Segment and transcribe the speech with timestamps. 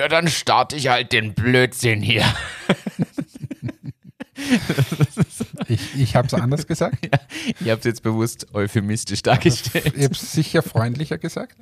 [0.00, 2.24] Ja, dann starte ich halt den Blödsinn hier.
[5.68, 7.04] Ich, ich habe es anders gesagt.
[7.04, 7.20] Ja,
[7.60, 9.92] ich habe es jetzt bewusst euphemistisch dargestellt.
[9.94, 11.54] Ich habe es sicher freundlicher gesagt.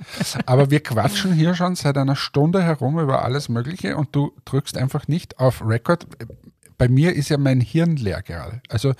[0.46, 4.78] Aber wir quatschen hier schon seit einer Stunde herum über alles Mögliche und du drückst
[4.78, 6.06] einfach nicht auf Record.
[6.78, 8.62] Bei mir ist ja mein Hirn leer gerade.
[8.68, 8.94] Also,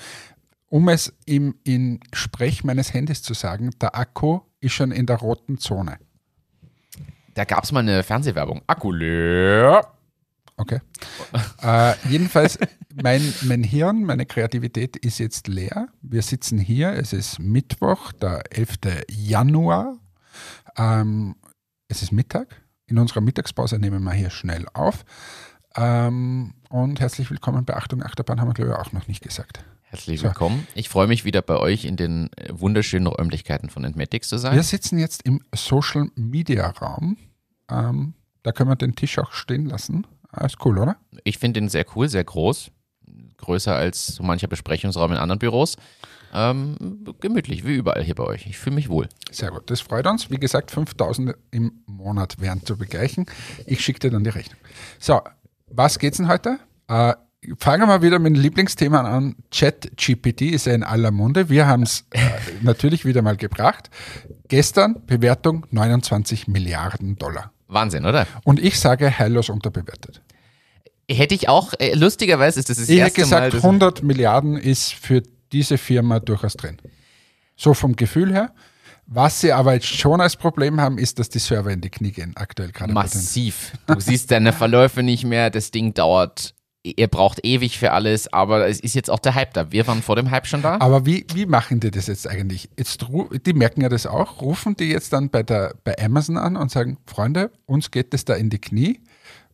[0.69, 5.19] um es im in Sprech meines Handys zu sagen, der Akku ist schon in der
[5.19, 5.98] roten Zone.
[7.38, 8.62] Da gab es mal eine Fernsehwerbung.
[8.66, 9.87] Akku leer.
[10.56, 10.80] Okay.
[11.62, 12.59] äh, jedenfalls,
[13.01, 15.87] mein, mein Hirn, meine Kreativität ist jetzt leer.
[16.02, 19.05] Wir sitzen hier, es ist Mittwoch, der 11.
[19.09, 19.98] Januar.
[20.77, 21.37] Ähm,
[21.87, 22.61] es ist Mittag.
[22.87, 25.05] In unserer Mittagspause nehmen wir hier schnell auf.
[25.77, 29.64] Ähm, und herzlich willkommen bei Achtung Achterbahn, haben wir glaube ich auch noch nicht gesagt.
[29.84, 30.66] Herzlich willkommen.
[30.75, 34.56] Ich freue mich wieder bei euch in den wunderschönen Räumlichkeiten von Entmatics zu sein.
[34.56, 37.17] Wir sitzen jetzt im Social Media Raum.
[37.70, 40.06] Ähm, da können wir den Tisch auch stehen lassen.
[40.44, 40.97] Ist cool, oder?
[41.24, 42.70] Ich finde den sehr cool, sehr groß.
[43.38, 45.77] Größer als so mancher Besprechungsraum in anderen Büros.
[46.34, 48.46] Ähm, gemütlich, wie überall hier bei euch.
[48.46, 49.08] Ich fühle mich wohl.
[49.30, 50.30] Sehr gut, das freut uns.
[50.30, 53.27] Wie gesagt, 5000 im Monat wären zu begleichen.
[53.66, 54.58] Ich schicke dir dann die Rechnung.
[54.98, 55.22] So,
[55.69, 56.58] was geht's denn heute?
[56.89, 57.14] Äh,
[57.58, 59.36] fangen wir wieder mit dem Lieblingsthema an.
[59.50, 61.48] ChatGPT ist ja in aller Munde.
[61.48, 62.20] Wir haben es äh,
[62.62, 63.91] natürlich wieder mal gebracht.
[64.48, 67.52] Gestern Bewertung 29 Milliarden Dollar.
[67.69, 68.27] Wahnsinn, oder?
[68.44, 70.22] Und ich sage heillos unterbewertet.
[71.11, 73.50] Hätte ich auch, äh, lustigerweise ist das das Ich hätte erste gesagt, Mal.
[73.50, 76.77] dass- 100 Milliarden ist für diese Firma durchaus drin.
[77.56, 78.52] So vom Gefühl her.
[79.06, 82.12] Was sie aber jetzt schon als Problem haben, ist, dass die Server in die Knie
[82.12, 82.92] gehen, aktuell gerade.
[82.92, 83.72] Massiv.
[83.86, 88.69] Du siehst deine Verläufe nicht mehr, das Ding dauert, ihr braucht ewig für alles, aber
[88.69, 89.73] es ist jetzt auch der Hype da.
[89.73, 90.79] Wir waren vor dem Hype schon da.
[90.81, 92.69] Aber wie, wie machen die das jetzt eigentlich?
[92.79, 93.05] Jetzt,
[93.47, 94.41] die merken ja das auch.
[94.41, 98.25] Rufen die jetzt dann bei, der, bei Amazon an und sagen, Freunde, uns geht das
[98.25, 99.01] da in die Knie,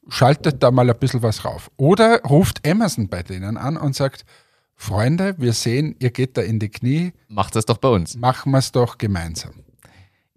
[0.09, 1.71] schaltet da mal ein bisschen was rauf.
[1.77, 4.25] Oder ruft Amazon bei denen an und sagt,
[4.77, 8.17] Freunde, wir sehen, ihr geht da in die Knie, Macht das doch bei uns.
[8.17, 9.53] machen wir es doch gemeinsam.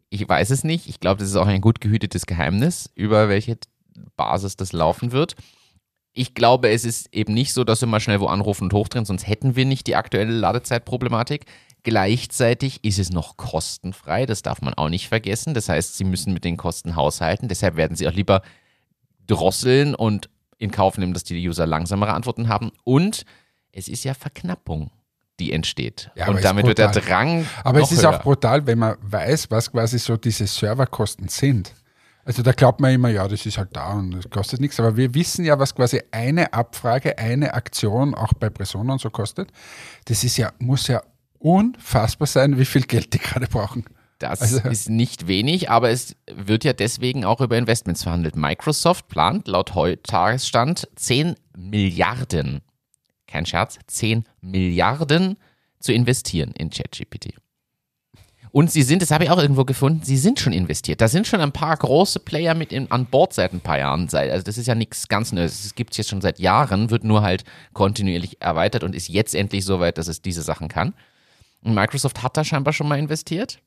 [0.09, 0.87] Ich weiß es nicht.
[0.87, 3.57] Ich glaube, das ist auch ein gut gehütetes Geheimnis, über welche
[4.15, 5.35] Basis das laufen wird.
[6.17, 9.05] Ich glaube, es ist eben nicht so, dass wir mal schnell wo anrufen und hochdrehen,
[9.05, 11.45] sonst hätten wir nicht die aktuelle Ladezeitproblematik.
[11.83, 15.53] Gleichzeitig ist es noch kostenfrei, das darf man auch nicht vergessen.
[15.53, 17.47] Das heißt, sie müssen mit den Kosten haushalten.
[17.47, 18.41] Deshalb werden sie auch lieber
[19.27, 22.71] drosseln und in Kauf nehmen, dass die User langsamere Antworten haben.
[22.83, 23.23] Und
[23.71, 24.89] es ist ja Verknappung,
[25.39, 26.09] die entsteht.
[26.15, 26.89] Ja, und damit wird der.
[26.89, 27.45] Drang.
[27.63, 28.17] Aber es ist höher.
[28.17, 31.75] auch brutal, wenn man weiß, was quasi so diese Serverkosten sind.
[32.27, 34.77] Also da glaubt man immer, ja, das ist halt da und das kostet nichts.
[34.81, 39.09] Aber wir wissen ja, was quasi eine Abfrage, eine Aktion auch bei Personen und so
[39.09, 39.49] kostet.
[40.05, 41.01] Das ist ja, muss ja
[41.39, 43.85] unfassbar sein, wie viel Geld die gerade brauchen.
[44.19, 48.35] Das Also- ist nicht wenig, aber es wird ja deswegen auch über Investments verhandelt.
[48.35, 49.71] Microsoft plant laut
[50.03, 52.59] Tagesstand 10 Milliarden,
[53.27, 55.37] kein Scherz, 10 Milliarden
[55.79, 57.35] zu investieren in ChatGPT.
[58.51, 61.01] Und sie sind, das habe ich auch irgendwo gefunden, sie sind schon investiert.
[61.01, 64.09] Da sind schon ein paar große Player mit in, an Bord seit ein paar Jahren.
[64.11, 65.65] Also das ist ja nichts ganz Neues.
[65.65, 67.43] Es gibt es jetzt schon seit Jahren, wird nur halt
[67.73, 70.93] kontinuierlich erweitert und ist jetzt endlich so weit, dass es diese Sachen kann.
[71.63, 73.59] Und Microsoft hat da scheinbar schon mal investiert.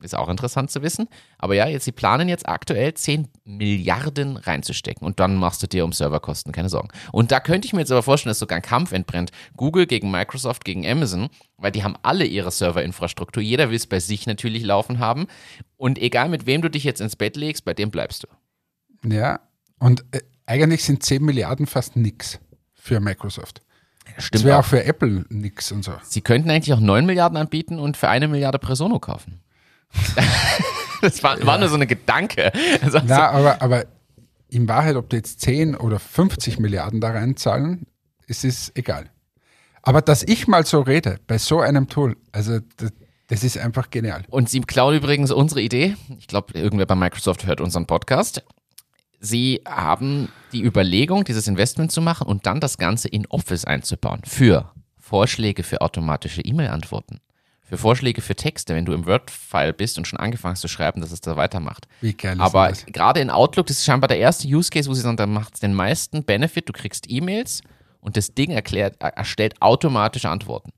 [0.00, 1.08] Ist auch interessant zu wissen.
[1.38, 5.04] Aber ja, jetzt, sie planen jetzt aktuell 10 Milliarden reinzustecken.
[5.04, 6.88] Und dann machst du dir um Serverkosten keine Sorgen.
[7.10, 9.32] Und da könnte ich mir jetzt aber vorstellen, dass sogar ein Kampf entbrennt.
[9.56, 13.42] Google gegen Microsoft gegen Amazon, weil die haben alle ihre Serverinfrastruktur.
[13.42, 15.26] Jeder will es bei sich natürlich laufen haben.
[15.76, 19.08] Und egal mit wem du dich jetzt ins Bett legst, bei dem bleibst du.
[19.08, 19.40] Ja,
[19.80, 22.38] und äh, eigentlich sind 10 Milliarden fast nix
[22.74, 23.62] für Microsoft.
[24.14, 24.66] Das Stimmt wäre auch auch.
[24.66, 25.92] für Apple nix und so.
[26.02, 29.40] Sie könnten eigentlich auch 9 Milliarden anbieten und für eine Milliarde Presono kaufen.
[31.02, 32.52] das war, war nur so eine Gedanke.
[32.82, 33.86] Also, Na, aber, aber
[34.48, 37.86] in Wahrheit, ob die jetzt 10 oder 50 Milliarden da reinzahlen,
[38.26, 39.10] es ist egal.
[39.82, 42.92] Aber dass ich mal so rede, bei so einem Tool, also das,
[43.28, 44.24] das ist einfach genial.
[44.28, 45.96] Und sie klauen übrigens unsere Idee.
[46.18, 48.42] Ich glaube, irgendwer bei Microsoft hört unseren Podcast.
[49.20, 54.20] Sie haben die Überlegung, dieses Investment zu machen und dann das Ganze in Office einzubauen.
[54.24, 57.20] Für Vorschläge für automatische E-Mail-Antworten.
[57.68, 61.00] Für Vorschläge für Texte, wenn du im Word-File bist und schon angefangen hast zu schreiben,
[61.02, 61.86] dass es da weitermacht.
[62.00, 62.86] Wie geil ist Aber das?
[62.86, 65.54] gerade in Outlook, das ist scheinbar der erste Use Case, wo sie sagen, da macht
[65.54, 66.68] es den meisten Benefit.
[66.68, 67.60] Du kriegst E-Mails
[68.00, 70.70] und das Ding erklärt, er- erstellt automatische Antworten.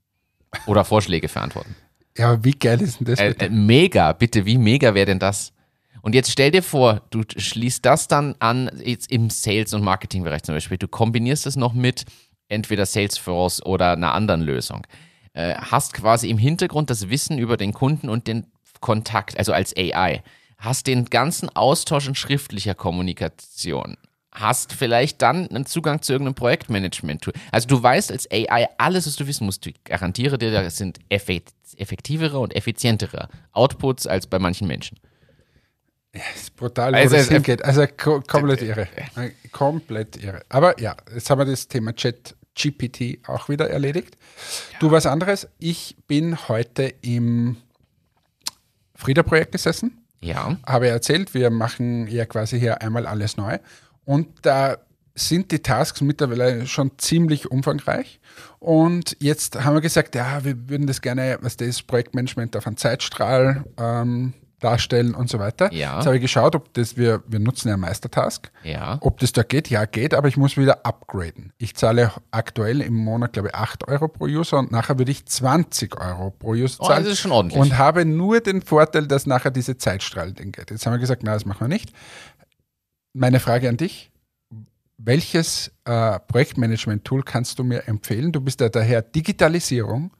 [0.65, 1.75] Oder Vorschläge für Antworten.
[2.17, 3.19] Ja, aber wie geil ist denn das?
[3.19, 3.45] Äh, bitte?
[3.45, 5.53] äh, mega, bitte, wie mega wäre denn das?
[6.01, 10.43] Und jetzt stell dir vor, du schließt das dann an, jetzt im Sales- und Marketingbereich
[10.43, 10.77] zum Beispiel.
[10.77, 12.03] Du kombinierst es noch mit
[12.49, 14.85] entweder Salesforce oder einer anderen Lösung.
[15.33, 18.47] Äh, hast quasi im Hintergrund das Wissen über den Kunden und den
[18.81, 20.23] Kontakt, also als AI.
[20.57, 23.97] Hast den ganzen Austausch in schriftlicher Kommunikation
[24.33, 27.33] hast vielleicht dann einen Zugang zu irgendeinem Projektmanagement-Tool.
[27.51, 29.67] Also du weißt als AI alles, was du wissen musst.
[29.67, 34.97] Ich garantiere dir, da sind effektivere und effizientere Outputs als bei manchen Menschen.
[36.15, 37.65] Ja, ist brutal, wo Also das es- hingeht.
[37.65, 38.87] Also ko komplett irre.
[39.17, 40.43] Äh, Komplett irre.
[40.47, 44.15] Aber ja, jetzt haben wir das Thema Chat GPT auch wieder erledigt.
[44.79, 45.47] Du was anderes.
[45.59, 47.57] Ich bin heute im
[48.95, 50.57] Frieda-Projekt gesessen Ja.
[50.65, 53.57] habe ja erzählt, wir machen ja quasi hier einmal alles neu.
[54.05, 54.77] Und da
[55.15, 58.19] sind die Tasks mittlerweile schon ziemlich umfangreich.
[58.59, 62.77] Und jetzt haben wir gesagt, ja, wir würden das gerne, was das Projektmanagement auf einen
[62.77, 65.71] Zeitstrahl ähm, darstellen und so weiter.
[65.73, 65.97] Ja.
[65.97, 68.51] Jetzt habe ich geschaut, ob das, wir, wir nutzen ja Meistertask.
[68.63, 68.97] Ja.
[69.01, 71.51] Ob das da geht, ja, geht, aber ich muss wieder upgraden.
[71.57, 75.25] Ich zahle aktuell im Monat, glaube ich, 8 Euro pro User und nachher würde ich
[75.25, 77.03] 20 Euro pro User Oh, zahlen.
[77.03, 77.59] das ist schon ordentlich.
[77.59, 80.71] Und habe nur den Vorteil, dass nachher diese Zeitstrahl-Ding geht.
[80.71, 81.91] Jetzt haben wir gesagt, na, das machen wir nicht.
[83.13, 84.11] Meine Frage an dich.
[84.97, 88.31] Welches äh, Projektmanagement-Tool kannst du mir empfehlen?
[88.31, 90.11] Du bist ja daher Digitalisierung.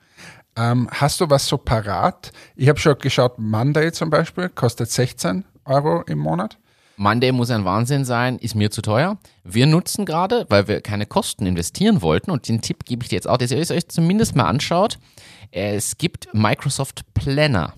[0.56, 2.32] Ähm, hast du was so parat?
[2.56, 6.58] Ich habe schon geschaut, Monday zum Beispiel kostet 16 Euro im Monat.
[6.98, 9.18] Monday muss ein Wahnsinn sein, ist mir zu teuer.
[9.44, 13.16] Wir nutzen gerade, weil wir keine Kosten investieren wollten, und den Tipp gebe ich dir
[13.16, 15.00] jetzt auch, dass ihr es euch zumindest mal anschaut.
[15.50, 17.74] Es gibt Microsoft Planner.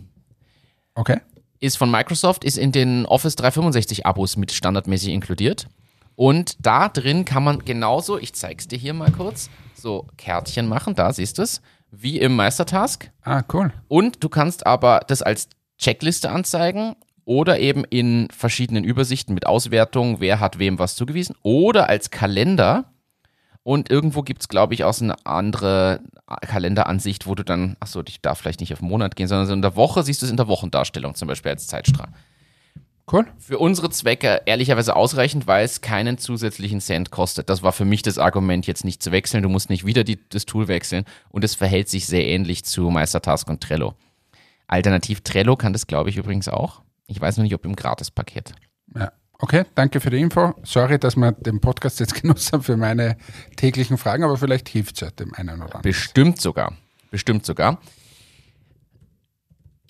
[0.95, 1.21] Okay.
[1.59, 5.67] Ist von Microsoft, ist in den Office 365 Abos mit standardmäßig inkludiert.
[6.15, 10.95] Und da drin kann man genauso, ich zeig's dir hier mal kurz, so Kärtchen machen,
[10.95, 11.61] da siehst du es,
[11.95, 13.11] wie im Meistertask.
[13.21, 13.71] Ah, cool.
[13.87, 15.47] Und du kannst aber das als
[15.77, 21.89] Checkliste anzeigen oder eben in verschiedenen Übersichten mit Auswertung, wer hat wem was zugewiesen, oder
[21.89, 22.85] als Kalender.
[23.61, 26.01] Und irgendwo gibt es, glaube ich, auch so eine andere
[26.41, 29.53] Kalenderansicht, wo du dann, achso, ich darf vielleicht nicht auf den Monat gehen, sondern so
[29.53, 32.09] in der Woche siehst du es in der Wochendarstellung zum Beispiel als Zeitstrahl.
[33.11, 33.27] Cool.
[33.37, 37.49] Für unsere Zwecke ehrlicherweise ausreichend, weil es keinen zusätzlichen Cent kostet.
[37.49, 39.43] Das war für mich das Argument, jetzt nicht zu wechseln.
[39.43, 42.89] Du musst nicht wieder die, das Tool wechseln und es verhält sich sehr ähnlich zu
[42.89, 43.95] Meistertask und Trello.
[44.67, 46.81] Alternativ Trello kann das, glaube ich, übrigens auch.
[47.07, 48.53] Ich weiß noch nicht, ob im Gratispaket.
[48.95, 49.11] Ja.
[49.39, 50.53] Okay, danke für die Info.
[50.63, 53.17] Sorry, dass wir den Podcast jetzt genutzt haben für meine
[53.57, 55.81] täglichen Fragen, aber vielleicht hilft es ja dem einen oder anderen.
[55.81, 56.77] Bestimmt sogar.
[57.11, 57.79] Bestimmt sogar.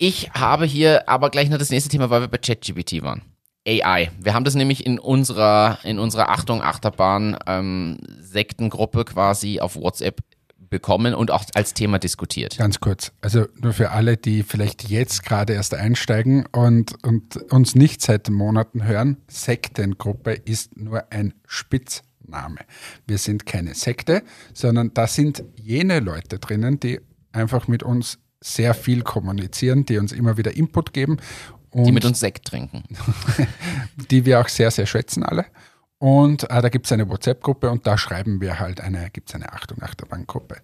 [0.06, 3.22] Ich habe hier aber gleich noch das nächste Thema, weil wir bei ChatGPT waren.
[3.66, 4.10] AI.
[4.20, 10.20] Wir haben das nämlich in unserer, in unserer Achtung Achterbahn ähm, Sektengruppe quasi auf WhatsApp
[10.58, 12.58] bekommen und auch als Thema diskutiert.
[12.58, 17.74] Ganz kurz, also nur für alle, die vielleicht jetzt gerade erst einsteigen und, und uns
[17.74, 22.60] nicht seit Monaten hören, Sektengruppe ist nur ein Spitzname.
[23.06, 24.22] Wir sind keine Sekte,
[24.52, 27.00] sondern da sind jene Leute drinnen, die
[27.32, 31.16] einfach mit uns sehr viel kommunizieren, die uns immer wieder Input geben
[31.72, 32.84] Die mit uns Sekt trinken.
[34.10, 35.46] die wir auch sehr, sehr schätzen alle.
[35.98, 39.34] Und äh, da gibt es eine WhatsApp-Gruppe und da schreiben wir halt eine, gibt es
[39.34, 40.56] eine Achtung Achterbahn-Gruppe.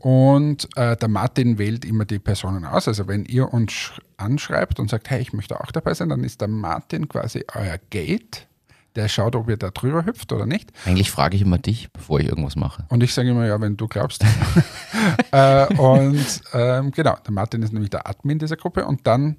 [0.00, 2.88] Und äh, der Martin wählt immer die Personen aus.
[2.88, 6.24] Also wenn ihr uns sch- anschreibt und sagt, hey, ich möchte auch dabei sein, dann
[6.24, 8.48] ist der Martin quasi euer Gate.
[8.96, 10.72] Der schaut, ob ihr da drüber hüpft oder nicht.
[10.84, 12.84] Eigentlich frage ich immer dich, bevor ich irgendwas mache.
[12.88, 14.24] Und ich sage immer, ja, wenn du glaubst.
[15.32, 18.84] äh, und ähm, genau, der Martin ist nämlich der Admin dieser Gruppe.
[18.86, 19.38] Und dann,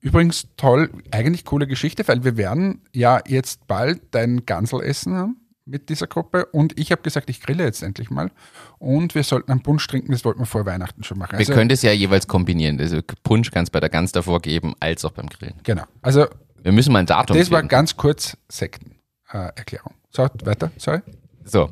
[0.00, 5.88] übrigens toll, eigentlich coole Geschichte, weil wir werden ja jetzt bald dein Gansel-Essen haben mit
[5.88, 6.46] dieser Gruppe.
[6.46, 8.30] Und ich habe gesagt, ich grille jetzt endlich mal.
[8.78, 11.38] Und wir sollten einen Punsch trinken, das wollten wir vor Weihnachten schon machen.
[11.38, 12.78] Wir können das ja jeweils kombinieren.
[12.80, 15.54] Also Punsch kannst bei der Gans davor geben, als auch beim Grillen.
[15.62, 15.84] Genau.
[16.02, 16.26] Also,
[16.64, 17.68] Wir müssen mal ein Datum das war finden.
[17.68, 19.92] ganz kurz Sektenerklärung.
[20.10, 21.00] so, weiter, sorry.
[21.44, 21.68] So.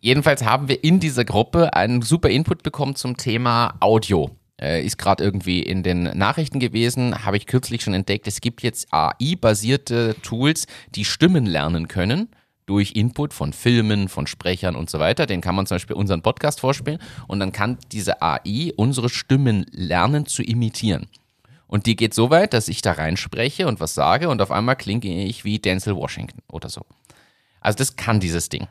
[0.00, 4.30] Jedenfalls haben wir in dieser Gruppe einen super Input bekommen zum Thema Audio.
[4.60, 8.26] Äh, ist gerade irgendwie in den Nachrichten gewesen, habe ich kürzlich schon entdeckt.
[8.26, 12.30] Es gibt jetzt AI-basierte Tools, die Stimmen lernen können
[12.66, 15.26] durch Input von Filmen, von Sprechern und so weiter.
[15.26, 16.98] Den kann man zum Beispiel unseren Podcast vorspielen
[17.28, 21.06] und dann kann diese AI unsere Stimmen lernen zu imitieren.
[21.70, 24.74] Und die geht so weit, dass ich da reinspreche und was sage und auf einmal
[24.74, 26.84] klinge ich wie Denzel Washington oder so.
[27.60, 28.66] Also das kann dieses Ding.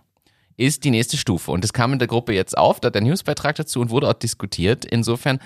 [0.58, 1.52] Ist die nächste Stufe.
[1.52, 4.14] Und das kam in der Gruppe jetzt auf, da der Newsbeitrag dazu und wurde auch
[4.14, 4.84] diskutiert.
[4.84, 5.40] Insofern,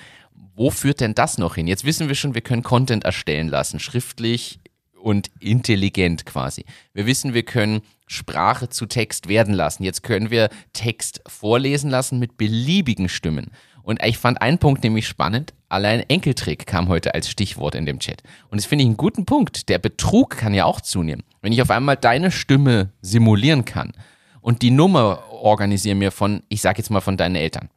[0.56, 1.68] wo führt denn das noch hin?
[1.68, 4.60] Jetzt wissen wir schon, wir können Content erstellen lassen, schriftlich
[5.00, 6.66] und intelligent quasi.
[6.94, 9.84] Wir wissen, wir können Sprache zu Text werden lassen.
[9.84, 13.52] Jetzt können wir Text vorlesen lassen mit beliebigen Stimmen.
[13.84, 15.54] Und ich fand einen Punkt nämlich spannend.
[15.74, 18.22] Allein Enkeltrick kam heute als Stichwort in dem Chat.
[18.51, 19.70] Und das finde ich einen guten Punkt.
[19.70, 21.24] Der Betrug kann ja auch zunehmen.
[21.42, 23.92] Wenn ich auf einmal deine Stimme simulieren kann
[24.39, 27.72] und die Nummer organisiere mir von, ich sag jetzt mal von deinen Eltern,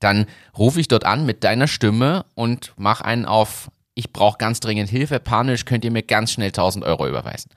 [0.00, 0.26] dann
[0.58, 4.90] rufe ich dort an mit deiner Stimme und mach einen auf, ich brauche ganz dringend
[4.90, 7.50] Hilfe, panisch, könnt ihr mir ganz schnell 1000 Euro überweisen.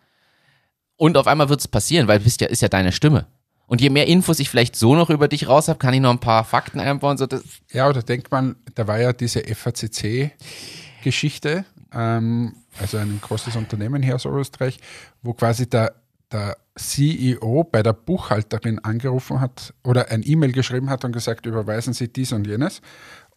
[0.95, 3.27] Und auf einmal wird es passieren, weil bist ja, ist ja deine Stimme.
[3.71, 6.11] Und je mehr Infos ich vielleicht so noch über dich raus habe, kann ich noch
[6.11, 7.17] ein paar Fakten einbauen.
[7.17, 11.63] So das Ja, oder denkt man, da war ja diese FACC-Geschichte,
[11.93, 14.77] ähm, also ein großes Unternehmen hier aus Österreich,
[15.21, 15.93] wo quasi der,
[16.33, 21.93] der CEO bei der Buchhalterin angerufen hat oder ein E-Mail geschrieben hat und gesagt, überweisen
[21.93, 22.81] Sie dies und jenes.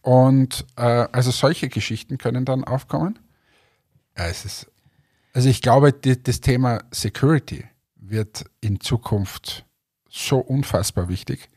[0.01, 3.19] Und äh, also solche Geschichten können dann aufkommen.
[4.17, 4.69] Ja, es ist,
[5.31, 7.63] also ich glaube, die, das Thema Security
[7.95, 9.64] wird in Zukunft
[10.15, 11.49] so unfassbar wichtig.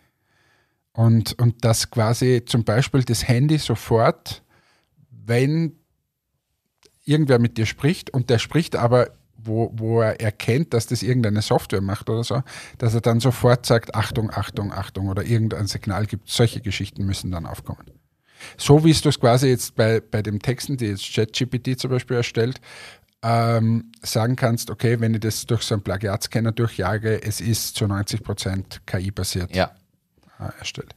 [0.93, 4.43] Und, und dass quasi zum Beispiel das Handy sofort,
[5.11, 5.79] wenn
[7.05, 11.41] irgendwer mit dir spricht und der spricht aber, wo, wo er erkennt, dass das irgendeine
[11.41, 12.43] Software macht oder so,
[12.79, 16.29] dass er dann sofort sagt, Achtung, Achtung, Achtung oder irgendein Signal gibt.
[16.29, 17.87] Solche Geschichten müssen dann aufkommen.
[18.57, 22.17] So wie es das quasi jetzt bei, bei dem Texten, die jetzt ChatGPT zum Beispiel
[22.17, 22.61] erstellt,
[23.23, 27.87] ähm, sagen kannst, okay, wenn ich das durch so einen Plagiatscanner durchjage, es ist zu
[27.87, 29.73] 90 Prozent KI-basiert ja.
[30.39, 30.95] äh, erstellt.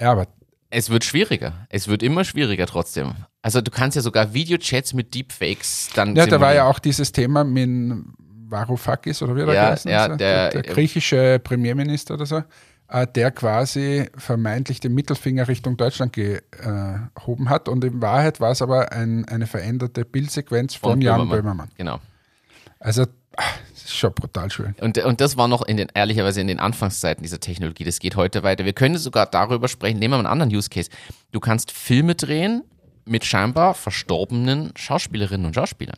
[0.00, 0.26] Ja, aber
[0.70, 1.66] Es wird schwieriger.
[1.68, 3.14] Es wird immer schwieriger trotzdem.
[3.42, 7.12] Also du kannst ja sogar Videochats mit Deepfakes dann ja, da war ja auch dieses
[7.12, 8.04] Thema mit
[8.46, 12.42] Varoufakis oder wie er Ja, geheißen ja, ist, der- der, griechische Premierminister oder so, äh,
[13.14, 18.92] der quasi vermeintlich den Mittelfinger Richtung Deutschland gehoben hat und in Wahrheit war es aber
[18.92, 21.42] ein, eine veränderte Bildsequenz von, Von Jan Böhmermann.
[21.42, 21.68] Böhmermann.
[21.76, 22.00] Genau.
[22.78, 23.04] Also,
[23.36, 24.74] ah, das ist schon brutal schön.
[24.80, 27.84] Und, und das war noch in den, ehrlicherweise in den Anfangszeiten dieser Technologie.
[27.84, 28.66] Das geht heute weiter.
[28.66, 29.98] Wir können sogar darüber sprechen.
[29.98, 30.90] Nehmen wir mal einen anderen Use Case.
[31.32, 32.62] Du kannst Filme drehen
[33.06, 35.96] mit scheinbar verstorbenen Schauspielerinnen und Schauspielern.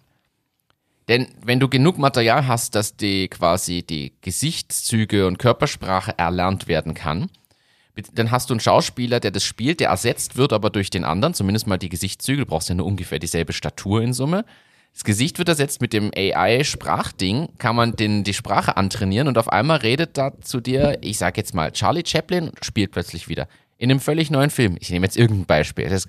[1.08, 6.94] Denn wenn du genug Material hast, dass die quasi die Gesichtszüge und Körpersprache erlernt werden
[6.94, 7.30] kann,
[8.12, 11.32] dann hast du einen Schauspieler, der das spielt, der ersetzt wird aber durch den anderen,
[11.32, 14.44] zumindest mal die Gesichtszüge, du brauchst ja nur ungefähr dieselbe Statur in Summe.
[14.92, 19.50] Das Gesicht wird ersetzt mit dem AI-Sprachding, kann man den, die Sprache antrainieren und auf
[19.50, 23.46] einmal redet da zu dir, ich sag jetzt mal, Charlie Chaplin spielt plötzlich wieder.
[23.78, 24.76] In einem völlig neuen Film.
[24.80, 25.88] Ich nehme jetzt irgendein Beispiel.
[25.88, 26.08] Das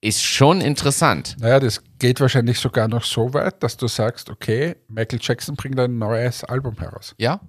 [0.00, 1.36] ist schon interessant.
[1.40, 5.78] Naja, das geht wahrscheinlich sogar noch so weit, dass du sagst, okay, Michael Jackson bringt
[5.78, 7.14] ein neues Album heraus.
[7.18, 7.40] Ja?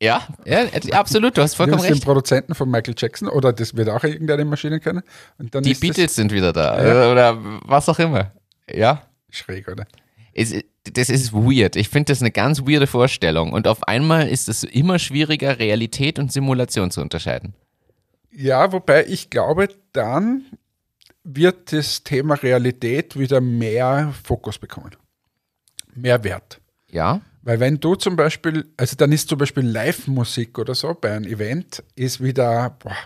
[0.00, 2.04] Ja, ja, absolut, du hast vollkommen Nimmst den recht.
[2.04, 6.52] Produzenten von Michael Jackson oder das wird auch irgendeine Maschine dann Die Beatles sind wieder
[6.52, 6.74] da.
[7.10, 8.32] Oder was auch immer.
[8.70, 9.02] Ja.
[9.30, 9.86] schräg, oder?
[10.34, 10.52] Es,
[10.92, 11.76] das ist weird.
[11.76, 13.52] Ich finde das eine ganz weirde Vorstellung.
[13.52, 17.54] Und auf einmal ist es immer schwieriger, Realität und Simulation zu unterscheiden.
[18.30, 20.44] Ja, wobei ich glaube, dann
[21.24, 24.90] wird das Thema Realität wieder mehr Fokus bekommen.
[25.94, 26.60] Mehr Wert.
[26.90, 27.20] Ja?
[27.42, 31.24] Weil wenn du zum Beispiel, also dann ist zum Beispiel Live-Musik oder so bei einem
[31.26, 32.96] Event, ist wieder boah,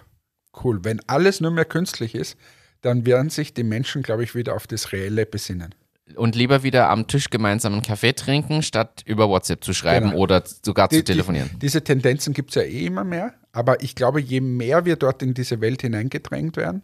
[0.65, 0.85] cool.
[0.85, 2.37] Wenn alles nur mehr künstlich ist,
[2.83, 5.75] dann werden sich die Menschen, glaube ich, wieder auf das Reelle besinnen.
[6.15, 10.23] Und lieber wieder am Tisch gemeinsam einen Kaffee trinken, statt über WhatsApp zu schreiben Genau.
[10.23, 11.51] oder sogar zu Die- telefonieren.
[11.55, 14.97] Die, diese Tendenzen gibt es ja eh immer mehr, aber ich glaube, je mehr wir
[14.97, 16.83] dort in diese Welt hineingedrängt werden,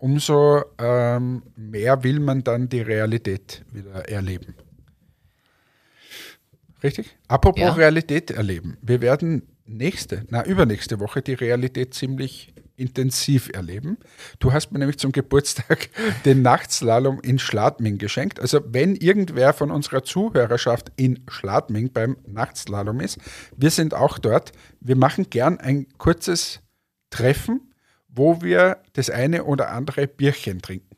[0.00, 4.54] umso ähm, mehr will man dann die Realität wieder erleben.
[6.82, 7.16] Richtig?
[7.28, 7.72] Apropos Ja.
[7.72, 8.78] Realität erleben.
[8.80, 13.98] Wir werden nächste, na übernächste Woche die Realität ziemlich intensiv erleben.
[14.38, 15.90] Du hast mir nämlich zum Geburtstag
[16.24, 18.40] den Nachtslalom in Schladming geschenkt.
[18.40, 23.18] Also wenn irgendwer von unserer Zuhörerschaft in Schladming beim Nachtslalom ist,
[23.54, 24.52] wir sind auch dort.
[24.80, 26.60] Wir machen gern ein kurzes
[27.10, 27.69] Treffen,
[28.12, 30.96] wo wir das eine oder andere Bierchen trinken.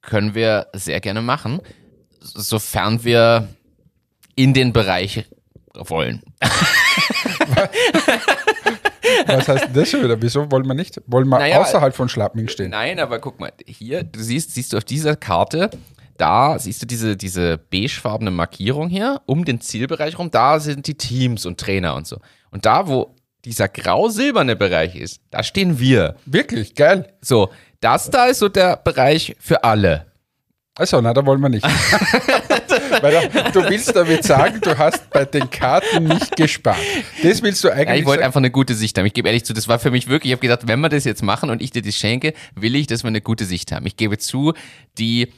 [0.00, 1.60] Können wir sehr gerne machen,
[2.20, 3.48] sofern wir
[4.34, 5.28] in den Bereich
[5.74, 6.22] wollen.
[9.26, 10.20] Was heißt denn das schon wieder?
[10.20, 11.00] Wieso wollen wir nicht?
[11.06, 12.70] Wollen wir Naja, außerhalb von Schladming stehen?
[12.70, 15.70] Nein, aber guck mal, hier, du siehst, siehst du auf dieser Karte,
[16.16, 20.94] da siehst du diese, diese beigefarbene Markierung hier um den Zielbereich rum, da sind die
[20.94, 22.18] Teams und Trainer und so.
[22.50, 23.14] Und da, wo
[23.44, 26.16] dieser grau-silberne Bereich ist, da stehen wir.
[26.26, 27.12] Wirklich, geil.
[27.20, 30.06] So, das da ist so der Bereich für alle.
[30.74, 31.66] Also, na, da wollen wir nicht.
[33.02, 36.78] Weil du willst damit sagen, du hast bei den Karten nicht gespart.
[37.22, 39.04] Das willst du eigentlich Ja, ich wollte einfach eine gute Sicht haben.
[39.04, 41.04] Ich gebe ehrlich zu, das war für mich wirklich, ich habe gedacht, wenn wir das
[41.04, 43.84] jetzt machen und ich dir das schenke, will ich, dass wir eine gute Sicht haben.
[43.84, 44.54] Ich gebe zu,
[44.96, 45.30] die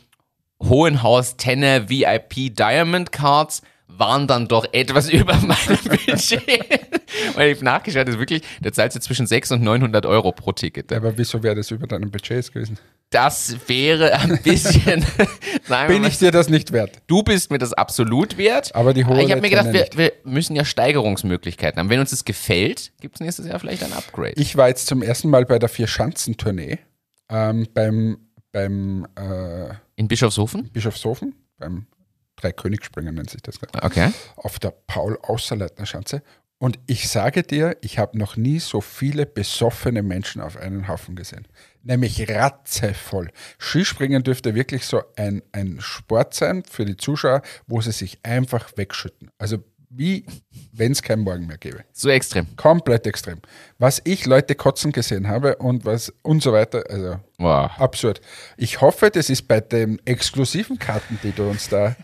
[0.62, 6.83] Hohenhaus Tenne VIP Diamond Cards waren dann doch etwas über meinem Budget.
[7.34, 10.92] Weil ich nachgeschaut, ist wirklich, da zahlst du zwischen 600 und 900 Euro pro Ticket.
[10.92, 12.78] Aber wieso wäre das über deinem Budget gewesen?
[13.10, 15.04] Das wäre ein bisschen,
[15.86, 17.02] Bin mal, ich dir das nicht wert?
[17.06, 18.74] du bist mir das absolut wert.
[18.74, 21.90] Aber die hohe Ich habe mir gedacht, wir, wir müssen ja Steigerungsmöglichkeiten haben.
[21.90, 24.34] Wenn uns das gefällt, gibt es nächstes Jahr vielleicht ein Upgrade.
[24.36, 26.78] Ich war jetzt zum ersten Mal bei der Vier-Schanzentournee
[27.30, 28.18] ähm, beim,
[28.52, 30.70] beim äh, In Bischofshofen?
[30.70, 31.86] Bischofshofen, beim
[32.36, 33.58] drei Königsspringen nennt sich das.
[33.80, 34.10] Okay.
[34.36, 36.22] Auf der Paul-Außerleitner-Schanze.
[36.58, 41.16] Und ich sage dir, ich habe noch nie so viele besoffene Menschen auf einen Haufen
[41.16, 41.46] gesehen.
[41.82, 43.30] Nämlich ratzevoll.
[43.58, 48.70] Skispringen dürfte wirklich so ein, ein Sport sein für die Zuschauer, wo sie sich einfach
[48.76, 49.30] wegschütten.
[49.36, 49.58] Also
[49.96, 50.24] wie
[50.72, 51.84] wenn es keinen Morgen mehr gäbe.
[51.92, 52.56] So extrem.
[52.56, 53.40] Komplett extrem.
[53.78, 57.70] Was ich Leute kotzen gesehen habe und was und so weiter, also Wow.
[57.78, 58.20] absurd.
[58.56, 61.94] Ich hoffe, das ist bei den exklusiven Karten, die du uns da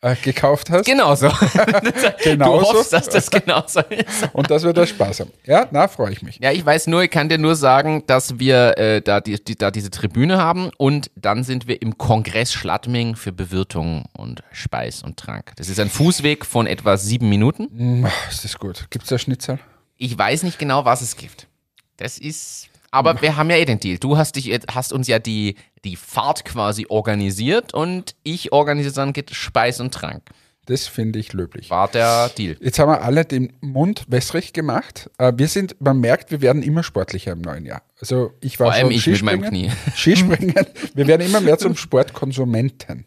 [0.00, 0.86] äh, gekauft hast.
[0.86, 1.28] Genauso.
[2.22, 2.72] Genauso.
[2.72, 4.28] Du hoffst, dass das genauso ist.
[4.32, 5.32] Und dass wir da Spaß haben.
[5.44, 6.38] Ja, na, freue ich mich.
[6.40, 9.56] Ja, ich weiß nur, ich kann dir nur sagen, dass wir äh, da, die, die,
[9.56, 15.02] da diese Tribüne haben und dann sind wir im Kongress Schladming für Bewirtung und Speis
[15.02, 15.52] und Trank.
[15.56, 18.04] Das ist ein Fußweg von etwa sieben Minuten.
[18.06, 18.86] Ach, ist das gut.
[18.90, 19.58] Gibt es da Schnitzel?
[19.96, 21.48] Ich weiß nicht genau, was es gibt.
[21.96, 22.68] Das ist.
[22.90, 23.98] Aber wir haben ja eh den Deal.
[23.98, 29.12] Du hast dich hast uns ja die, die Fahrt quasi organisiert und ich organisiere dann
[29.12, 30.22] geht Speis und Trank.
[30.66, 31.70] Das finde ich löblich.
[31.70, 32.56] War der Deal.
[32.60, 35.10] Jetzt haben wir alle den Mund wässrig gemacht.
[35.16, 37.82] Äh, Wir sind, man merkt, wir werden immer sportlicher im neuen Jahr.
[37.98, 39.44] Also ich war Vor allem ich mit meinem.
[39.44, 39.70] Knie.
[39.96, 40.54] Skispringen.
[40.94, 43.04] Wir werden immer mehr zum Sportkonsumenten.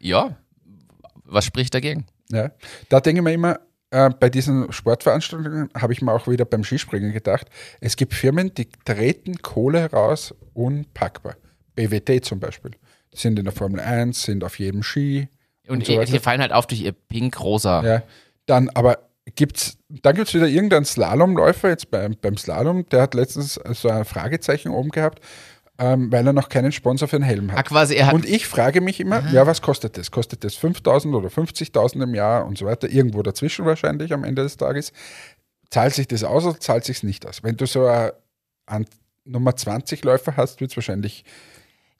[0.00, 0.36] Ja.
[1.24, 2.06] Was spricht dagegen?
[2.32, 2.50] Ja.
[2.88, 3.60] Da denke ich mir immer,
[3.90, 7.46] äh, bei diesen Sportveranstaltungen habe ich mir auch wieder beim Skispringen gedacht,
[7.80, 11.36] es gibt Firmen, die treten Kohle raus unpackbar.
[11.78, 12.72] BWT zum Beispiel.
[13.12, 15.28] Die sind in der Formel 1, sind auf jedem Ski.
[15.68, 16.12] Und, so ihr, weiter.
[16.12, 17.84] die fallen halt auf durch ihr pink-rosa.
[17.84, 18.02] Ja.
[18.46, 18.98] Dann aber
[19.36, 23.88] gibt's, dann gibt es wieder irgendeinen Slalomläufer, jetzt beim, beim Slalom, der hat letztens so
[23.88, 25.22] ein Fragezeichen oben gehabt,
[25.78, 27.66] ähm, weil er noch keinen Sponsor für einen Helm hat.
[27.66, 28.14] quasi, er hat.
[28.14, 30.10] Und ich frage mich immer, ja, was kostet das?
[30.10, 32.88] Kostet das 5.000 oder 50.000 im Jahr und so weiter?
[32.88, 34.92] Irgendwo dazwischen wahrscheinlich am Ende des Tages.
[35.70, 37.42] Zahlt sich das aus oder zahlt sich nicht aus?
[37.42, 38.10] Wenn du so ein,
[38.66, 38.86] ein
[39.24, 41.24] Nummer 20 Läufer hast, wird es wahrscheinlich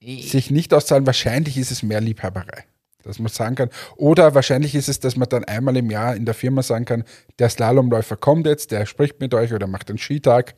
[0.02, 1.06] sich nicht auszahlen.
[1.06, 2.64] Wahrscheinlich ist es mehr Liebhaberei,
[3.02, 3.70] dass man sagen kann.
[3.96, 7.04] Oder wahrscheinlich ist es, dass man dann einmal im Jahr in der Firma sagen kann,
[7.38, 10.54] der Slalomläufer kommt jetzt, der spricht mit euch oder macht einen Skitag.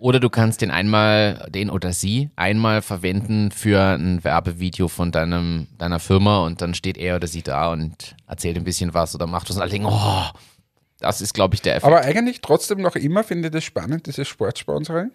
[0.00, 5.66] Oder du kannst den einmal, den oder sie, einmal verwenden für ein Werbevideo von deinem,
[5.76, 9.26] deiner Firma und dann steht er oder sie da und erzählt ein bisschen was oder
[9.26, 10.22] macht was und alle denken, oh,
[11.00, 11.92] das ist, glaube ich, der Effekt.
[11.92, 15.10] Aber eigentlich trotzdem noch immer finde ich das spannend, dieses Sportsponsoring.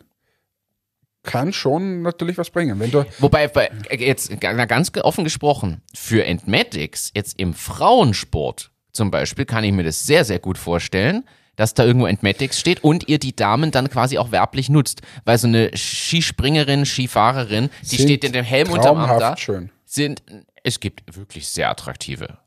[1.23, 2.79] Kann schon natürlich was bringen.
[2.79, 9.09] Wenn du, Wobei, bei, jetzt ga- ganz offen gesprochen, für Entmatics, jetzt im Frauensport zum
[9.09, 11.23] Beispiel, kann ich mir das sehr, sehr gut vorstellen,
[11.55, 15.01] dass da irgendwo Entmatics steht und ihr die Damen dann quasi auch werblich nutzt.
[15.23, 19.69] Weil so eine Skispringerin, Skifahrerin, die sind steht in dem Helm unterm Arm da, schön.
[19.86, 20.21] sind,
[20.63, 22.38] es gibt wirklich sehr attraktive.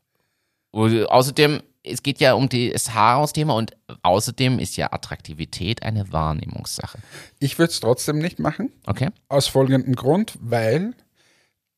[0.71, 3.71] Außerdem, es geht ja um das Haarausthema und
[4.03, 6.99] außerdem ist ja Attraktivität eine Wahrnehmungssache.
[7.39, 9.09] Ich würde es trotzdem nicht machen, Okay?
[9.29, 10.93] aus folgendem Grund, weil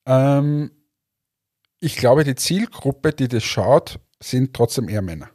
[0.06, 0.72] ähm,
[1.80, 5.30] ich glaube, die Zielgruppe, die das schaut, sind trotzdem eher Männer.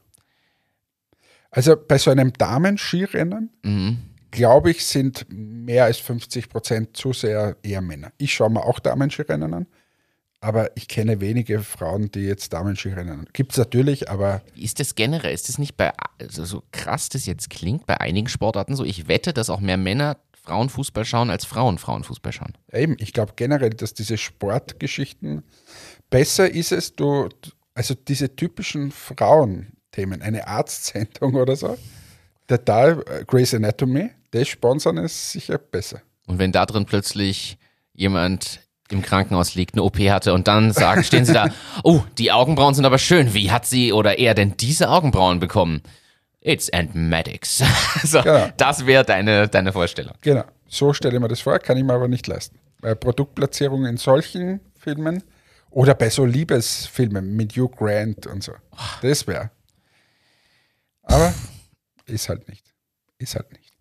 [1.50, 3.98] Also bei so einem Damen-Skirennen, Mhm.
[4.30, 8.12] glaube ich, sind mehr als 50 Prozent zu sehr eher Männer.
[8.18, 9.66] Ich schaue mir auch Damen-Skirennen an,
[10.44, 13.28] aber ich kenne wenige Frauen, die jetzt Damen-Skirennen an.
[13.33, 15.33] Gibt es natürlich, aber ist das generell?
[15.33, 18.85] Ist das nicht bei, also so krass das jetzt klingt, bei einigen Sportarten so?
[18.85, 22.52] Ich wette, dass auch mehr Männer Frauenfußball schauen als Frauen Frauenfußball schauen.
[22.70, 25.44] Eben, ich glaube generell, dass diese Sportgeschichten
[26.11, 27.30] besser ist es, du,
[27.74, 31.78] also diese typischen Frauenthemen, eine Arztsendung oder so,
[32.46, 36.02] total äh, Grey's Anatomy, das sponsern ist sicher besser.
[36.26, 37.57] Und wenn da drin plötzlich
[37.94, 41.49] jemand im Krankenhaus liegt, eine OP hatte und dann sagen, stehen sie da,
[41.83, 43.35] oh, die Augenbrauen sind aber schön.
[43.35, 45.83] Wie hat sie oder er denn diese Augenbrauen bekommen?
[46.40, 47.62] It's Antmatics.
[48.05, 48.49] so, Genau.
[48.57, 50.14] Das wäre deine, deine Vorstellung.
[50.20, 52.59] Genau, so stelle ich mir das vor, kann ich mir aber nicht leisten.
[52.81, 55.23] Bei Produktplatzierungen in solchen Filmen
[55.70, 58.53] oder bei so Liebesfilmen mit Hugh Grant und so,
[59.01, 59.51] das wäre.
[61.03, 61.33] Aber
[62.07, 62.64] ist halt nicht.
[63.18, 63.73] Ist halt nicht.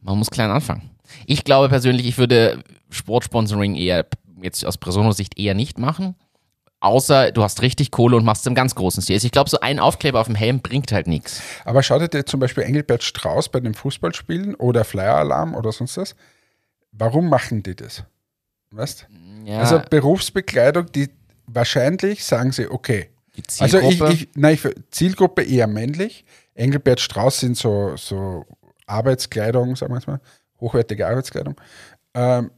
[0.00, 0.90] Man muss klein anfangen.
[1.26, 4.06] Ich glaube persönlich, ich würde Sportsponsoring eher
[4.42, 6.14] jetzt aus Personosicht eher nicht machen.
[6.80, 9.16] Außer du hast richtig Kohle und machst es im ganz großen Stil.
[9.16, 11.40] Also Ich glaube, so ein Aufkleber auf dem Helm bringt halt nichts.
[11.64, 15.96] Aber schaut dir zum Beispiel Engelbert Strauß bei den Fußballspielen oder Flyer Alarm oder sonst
[15.96, 16.14] was.
[16.92, 18.04] Warum machen die das?
[18.70, 19.06] Weißt?
[19.46, 21.08] Ja, Also Berufsbekleidung, die
[21.46, 23.08] wahrscheinlich sagen sie, okay.
[23.36, 24.12] die Also ich, Zielgruppe.
[24.12, 26.26] ich, nein, ich, Zielgruppe eher männlich.
[26.54, 28.44] Engelbert Strauß sind so, so
[28.86, 30.20] Arbeitskleidung, sagen wir es mal,
[30.60, 31.60] hochwertige Arbeitskleidung.
[32.14, 32.50] Ähm,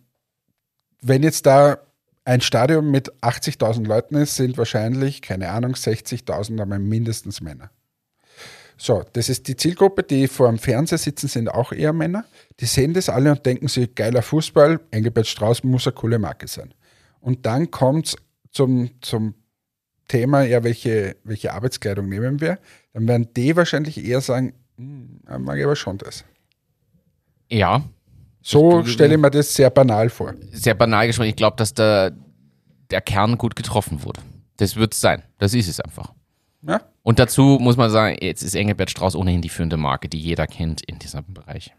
[1.03, 1.79] wenn jetzt da
[2.25, 7.71] ein Stadion mit 80.000 Leuten ist, sind wahrscheinlich, keine Ahnung, 60.000 aber mindestens Männer.
[8.79, 12.27] So, das ist die Zielgruppe, die vor dem Fernseher sitzen, sind auch eher Männer.
[12.61, 16.47] Die sehen das alle und denken sich, geiler Fußball, Engelbert Strauß muss eine coole Marke
[16.47, 16.75] sein.
[17.21, 18.17] Und dann kommt es
[18.51, 19.35] zum, zum
[20.09, 22.59] Thema, ja, welche, welche Arbeitskleidung nehmen wir,
[22.93, 26.25] dann werden die wahrscheinlich eher sagen, hm, mag ich aber schon das.
[27.51, 27.83] Ja,
[28.43, 30.35] So stelle ich mir das sehr banal vor.
[30.53, 31.29] sehr banal gesprochen.
[31.29, 32.13] Ich glaube, dass der,
[32.91, 34.21] der Kern gut getroffen wurde.
[34.57, 35.23] Das wird es sein.
[35.39, 36.13] Das ist es einfach.
[36.63, 36.81] Ja?
[37.03, 40.47] Und dazu muss man sagen, jetzt ist Engelbert Strauß ohnehin die führende Marke, die jeder
[40.47, 41.73] kennt in diesem Bereich.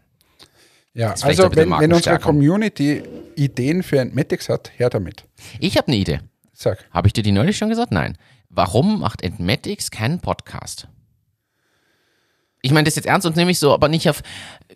[0.94, 2.18] Ja, also wenn, wenn unsere.
[2.18, 3.02] Community
[3.36, 5.24] Ideen für Entmatics hat, her damit.
[5.60, 6.20] Ich habe eine Idee.
[6.52, 6.84] Sag.
[6.90, 7.92] Habe ich dir die neulich schon gesagt?
[7.92, 8.16] Nein.
[8.48, 10.88] Warum macht Entmatics keinen Podcast?
[12.68, 14.22] Ich meine das jetzt ernst und nämlich so, aber nicht auf,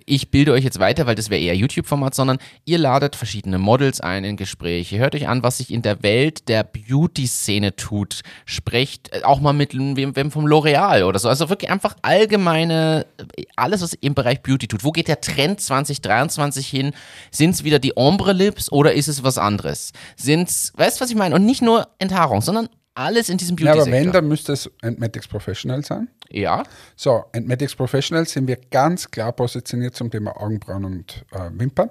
[0.06, 4.00] ich bilde euch jetzt weiter, weil das wäre eher YouTube-Format, sondern ihr ladet verschiedene Models
[4.00, 9.12] ein in Gespräche, hört euch an, was sich in der Welt der Beauty-Szene tut, sprecht
[9.12, 11.28] äh, auch mal mit wem, vom L'Oreal oder so.
[11.28, 13.04] Also wirklich einfach allgemeine,
[13.36, 14.84] äh, alles, was im Bereich Beauty tut.
[14.84, 16.92] Wo geht der Trend 2023 hin?
[17.30, 19.92] Sind es wieder die Ombre-Lips oder ist es was anderes?
[20.16, 21.34] Sind's, weißt du, was ich meine?
[21.34, 24.12] Und nicht nur Enthaarung, sondern alles in diesem Ja, aber wenn, Beauty-Sektor.
[24.12, 26.08] dann müsste es Entmatics Professional sein.
[26.30, 26.62] Ja,
[26.96, 31.90] So, Entmatics Professional sind wir ganz klar positioniert zum Thema Augenbrauen und äh, Wimpern.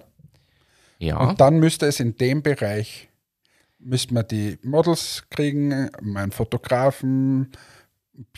[1.00, 1.18] ja.
[1.18, 3.10] Und dann müsste es in dem Bereich,
[3.80, 7.52] müsste man die Models kriegen, meinen Fotografen,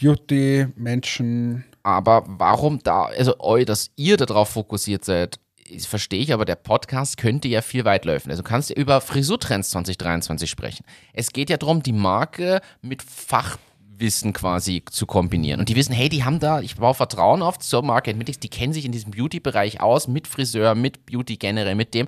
[0.02, 1.65] Beauty-Menschen.
[1.84, 5.39] Aber warum da, also eu, dass ihr darauf fokussiert seid,
[5.86, 8.32] verstehe ich, aber der Podcast könnte ja viel weitläufen.
[8.32, 10.86] Also du kannst ja über Frisurtrends 2023 sprechen.
[11.13, 15.60] Es geht ja darum, die Marke mit Fachwissen quasi zu kombinieren.
[15.60, 18.49] Und die wissen, hey, die haben da, ich baue Vertrauen auf zur Marke Entmatics, die
[18.49, 22.08] kennen sich in diesem Beauty-Bereich aus, mit Friseur, mit Beauty generell, mit dem.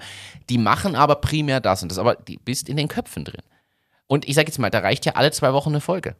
[0.50, 3.42] Die machen aber primär das und das, aber die bist in den Köpfen drin.
[4.08, 6.16] Und ich sage jetzt mal, da reicht ja alle zwei Wochen eine Folge.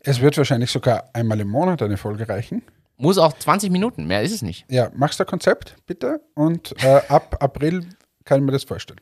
[0.00, 2.62] Es wird wahrscheinlich sogar einmal im Monat eine Folge reichen.
[2.98, 4.64] Muss auch 20 Minuten, mehr ist es nicht.
[4.68, 6.20] Ja, machst du ein Konzept, bitte?
[6.34, 7.86] Und äh, ab April
[8.24, 9.00] kann ich mir das vorstellen.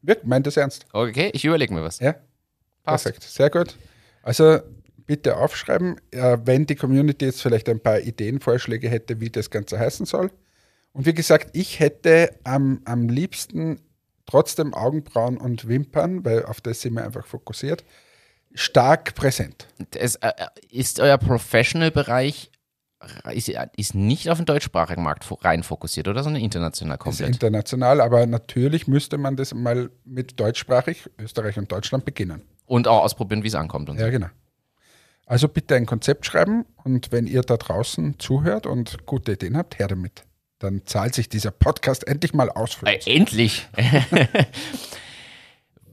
[0.00, 0.86] Wird, meint das ernst?
[0.92, 1.98] Okay, ich überlege mir was.
[2.00, 2.14] Ja?
[2.82, 3.04] Passt.
[3.04, 3.76] Perfekt, sehr gut.
[4.22, 4.60] Also
[5.06, 9.78] bitte aufschreiben, äh, wenn die Community jetzt vielleicht ein paar Ideenvorschläge hätte, wie das Ganze
[9.78, 10.30] heißen soll.
[10.92, 13.80] Und wie gesagt, ich hätte am, am liebsten
[14.26, 17.84] trotzdem Augenbrauen und Wimpern, weil auf das sind wir einfach fokussiert,
[18.54, 19.68] stark präsent.
[19.94, 20.32] Es, äh,
[20.70, 22.51] ist euer Professional-Bereich
[23.32, 27.34] ist, ist nicht auf den deutschsprachigen Markt rein fokussiert oder sondern international Das ist komplett?
[27.34, 32.42] international, aber natürlich müsste man das mal mit deutschsprachig, Österreich und Deutschland beginnen.
[32.66, 33.90] Und auch ausprobieren, wie es ankommt.
[33.90, 34.04] Und so.
[34.04, 34.28] Ja, genau.
[35.26, 39.78] Also bitte ein Konzept schreiben und wenn ihr da draußen zuhört und gute Ideen habt,
[39.78, 40.24] her damit.
[40.58, 43.68] Dann zahlt sich dieser Podcast endlich mal aus Äh, endlich!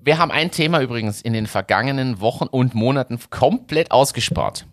[0.02, 4.66] Wir haben ein Thema übrigens in den vergangenen Wochen und Monaten komplett ausgespart.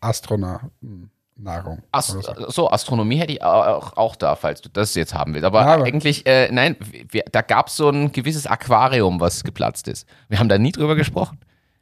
[0.00, 1.82] Astronauten, Nahrung.
[1.92, 2.22] Ast so.
[2.48, 5.44] so, Astronomie hätte ich auch, auch da, falls du das jetzt haben willst.
[5.44, 6.76] Aber, Ja, eigentlich, äh, nein,
[7.10, 10.06] wir, da gab es so ein gewisses Aquarium, was geplatzt ist.
[10.28, 11.38] Wir haben da nie drüber gesprochen.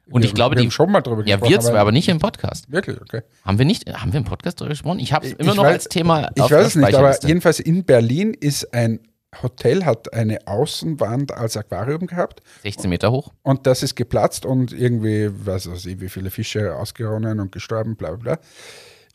[0.09, 1.51] Und Wir- ich glaube, wir die, haben schon mal drüber ja, gesprochen.
[1.51, 2.69] wir zwei, aber nicht im Podcast.
[2.71, 3.21] Wirklich, okay.
[3.45, 4.99] Haben wir nicht, haben wir im Podcast darüber gesprochen?
[4.99, 7.59] Ich habe es immer Ich noch weiß- als Thema Ich weiß es nicht, aber jedenfalls
[7.59, 8.99] in Berlin ist ein
[9.41, 13.31] Hotel, hat eine Außenwand als Aquarium gehabt 16 Meter hoch.
[13.43, 17.95] und das ist geplatzt und irgendwie, weiß ich nicht, wie viele Fische ausgeronnen und gestorben,
[17.95, 18.39] bla bla bla.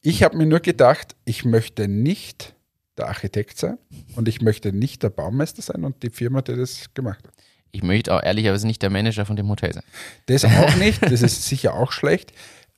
[0.02, 2.54] Ich habe mir nur gedacht, ich möchte nicht
[2.96, 3.78] der Architekt sein
[4.16, 7.34] und ich möchte nicht der Baumeister sein und die Firma, die das gemacht hat.
[7.70, 9.84] Ich möchte auch ehrlicherweise nicht der Manager von dem Hotel sein.
[10.26, 12.32] Das auch nicht, das ist sicher auch schlecht,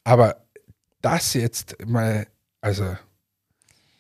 [0.05, 0.37] aber
[1.01, 2.27] das jetzt mal,
[2.61, 2.97] also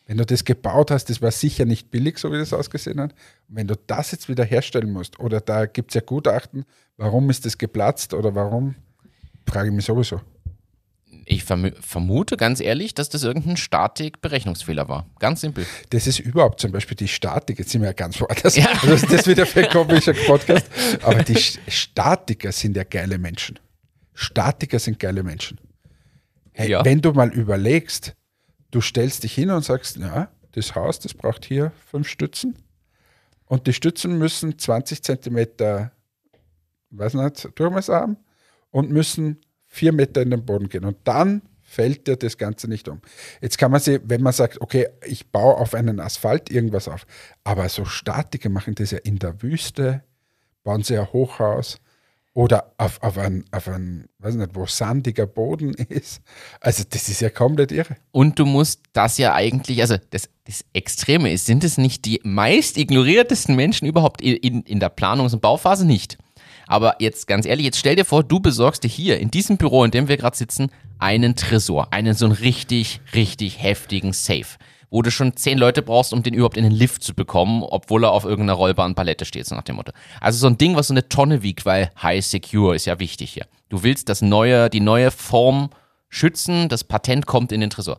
[0.06, 3.12] wenn du das gebaut hast, das war sicher nicht billig, so wie das ausgesehen hat.
[3.48, 6.64] Und wenn du das jetzt wieder herstellen musst, oder da gibt es ja Gutachten,
[6.96, 8.74] warum ist das geplatzt oder warum,
[9.46, 10.20] frage ich mich sowieso.
[11.32, 15.06] Ich vermu vermute ganz ehrlich, dass das irgendein Statik-Berechnungsfehler war.
[15.20, 15.64] Ganz simpel.
[15.90, 18.66] Das ist überhaupt zum Beispiel die Statik, jetzt sind wir ja ganz woanders, Ja.
[18.82, 20.66] also das ist wieder für ein komischer Podcast,
[21.02, 23.60] aber die Statiker sind ja geile Menschen.
[24.12, 25.60] Statiker sind geile Menschen.
[26.52, 26.84] Hey, Ja.
[26.84, 28.14] Wenn du mal überlegst,
[28.72, 32.56] du stellst dich hin und sagst, ja, das Haus, das braucht hier fünf Stützen
[33.46, 35.92] und die Stützen müssen 20 Zentimeter,
[36.90, 38.16] weiß nicht, Durchmesser haben
[38.72, 39.38] und müssen
[39.70, 43.00] vier Meter in den Boden gehen und dann fällt dir das Ganze nicht um.
[43.40, 47.06] Jetzt kann man sich, wenn man sagt, okay, ich baue auf einen Asphalt irgendwas auf,
[47.44, 50.02] aber so Statiker machen das ja in der Wüste,
[50.64, 51.78] bauen sie ein Hochhaus
[52.34, 56.20] oder auf, auf ein, auf ein, weiß nicht, wo sandiger Boden ist.
[56.60, 57.96] Also das ist ja komplett irre.
[58.10, 62.20] Und du musst das ja eigentlich, also das, das Extreme ist, sind es nicht die
[62.24, 66.18] meist ignoriertesten Menschen überhaupt in, in der Planungs- und Bauphase nicht.
[66.70, 69.82] Aber jetzt ganz ehrlich, jetzt stell dir vor, du besorgst dir hier in diesem Büro,
[69.82, 74.46] in dem wir gerade sitzen, einen Tresor, einen so einen richtig, richtig heftigen Safe,
[74.88, 78.04] wo du schon zehn Leute brauchst, um den überhaupt in den Lift zu bekommen, obwohl
[78.04, 79.90] er auf irgendeiner rollbaren Palette steht, so nach dem Motto.
[80.20, 83.32] Also so ein Ding, was so eine Tonne wiegt, weil High Secure ist ja wichtig
[83.32, 83.48] hier.
[83.68, 85.70] Du willst das neue, die neue Form
[86.08, 87.98] schützen, das Patent kommt in den Tresor.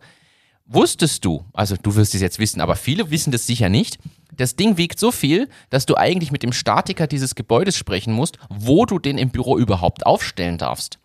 [0.65, 3.99] Wusstest du, also du wirst es jetzt wissen, aber viele wissen das sicher nicht,
[4.31, 8.37] das Ding wiegt so viel, dass du eigentlich mit dem Statiker dieses Gebäudes sprechen musst,
[8.49, 10.99] wo du den im Büro überhaupt aufstellen darfst.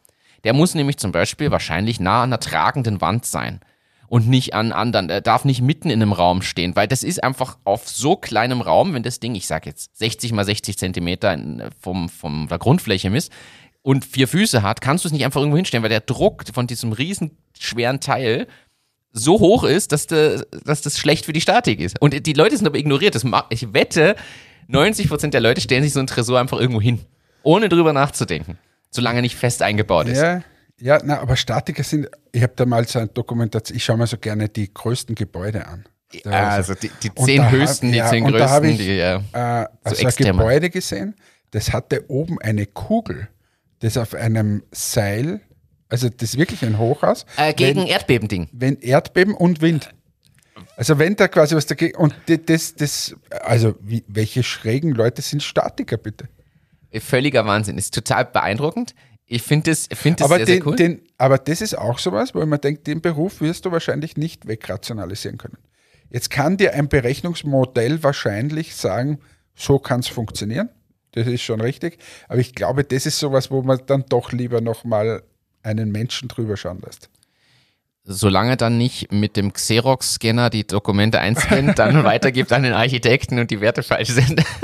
[0.45, 3.61] Der muss nämlich zum Beispiel wahrscheinlich nah an einer tragenden Wand sein
[4.09, 5.11] und nicht an anderen.
[5.11, 8.61] Er darf nicht mitten in einem Raum stehen, weil das ist einfach auf so kleinem
[8.61, 11.37] Raum, wenn das Ding, ich sag jetzt 60 mal 60 Zentimeter
[11.81, 13.33] vom, vom der Grundfläche misst
[13.83, 16.67] und vier Füße hat, kannst du es nicht einfach irgendwo hinstellen, weil der Druck von
[16.67, 18.47] diesem riesen schweren Teil
[19.17, 22.01] so hoch ist, dass, de, dass das schlecht für die Statik ist.
[22.01, 23.15] Und die Leute sind aber ignoriert.
[23.15, 24.15] Das mag, ich wette,
[24.71, 27.01] 90% der Leute stellen sich so ein Tresor einfach irgendwo hin,
[27.43, 28.59] ohne drüber nachzudenken,
[28.91, 30.21] solange nicht fest eingebaut ist.
[30.21, 30.43] Ja,
[30.79, 34.07] ja na, aber Statiker sind, ich habe da mal so eine Dokumentation, ich schaue mir
[34.07, 35.85] so gerne die größten Gebäude an.
[36.25, 39.67] Ja, also die, die zehn höchsten, die ja, zehn größten, da ich, die, ja, äh,
[39.83, 41.15] also ein Gebäude gesehen,
[41.51, 43.29] das hatte oben eine Kugel,
[43.81, 45.41] das auf einem Seil
[45.89, 47.27] also das ist wirklich ein Hochhaus.
[47.37, 48.49] Äh, gegen wenn, Erdbebending.
[48.53, 49.91] Wenn Erdbeben und Wind.
[50.77, 55.43] Also wenn da quasi was dagegen und das, das, also wie, welche schrägen Leute sind
[55.43, 56.29] Statiker bitte?
[56.99, 58.95] Völliger Wahnsinn, ist total beeindruckend.
[59.27, 60.77] Ich finde das, find das aber sehr, den, sehr cool.
[60.77, 64.47] Den, aber das ist auch sowas, wo man denkt, den Beruf wirst du wahrscheinlich nicht
[64.47, 65.59] wegrationalisieren können.
[66.11, 69.19] Jetzt kann dir ein Berechnungsmodell wahrscheinlich sagen,
[69.55, 70.69] so kann es funktionieren.
[71.13, 71.99] Das ist schon richtig.
[72.29, 75.23] Aber ich glaube, das ist sowas, wo man dann doch lieber nochmal
[75.67, 77.11] einen Menschen drüber schauen lässt.
[78.05, 83.51] Solange dann nicht mit dem Xerox-Scanner die Dokumente einscannt, dann weitergibt an den Architekten und
[83.51, 84.43] die Werte falsch sind.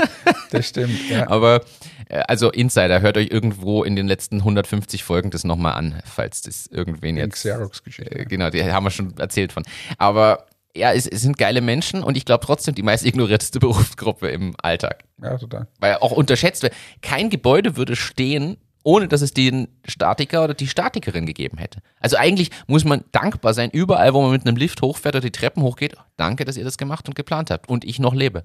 [0.51, 1.27] Das stimmt, ja.
[1.31, 1.61] Aber
[2.07, 6.43] äh, also Insider, hört euch irgendwo in den letzten 150 Folgen das nochmal an, falls
[6.43, 7.33] das irgendwen jetzt.
[7.33, 8.19] Xerox-Geschichte.
[8.19, 9.63] Äh, genau, die haben wir schon erzählt von.
[9.97, 14.29] Aber ja, es, es sind geile Menschen und ich glaube trotzdem die meist ignorierteste Berufsgruppe
[14.29, 15.05] im Alltag.
[15.21, 15.67] Ja, total.
[15.79, 20.67] Weil auch unterschätzt wird, kein Gebäude würde stehen, ohne dass es den Statiker oder die
[20.67, 21.79] Statikerin gegeben hätte.
[21.99, 25.31] Also eigentlich muss man dankbar sein, überall, wo man mit einem Lift hochfährt oder die
[25.31, 25.95] Treppen hochgeht.
[26.17, 28.43] Danke, dass ihr das gemacht und geplant habt und ich noch lebe.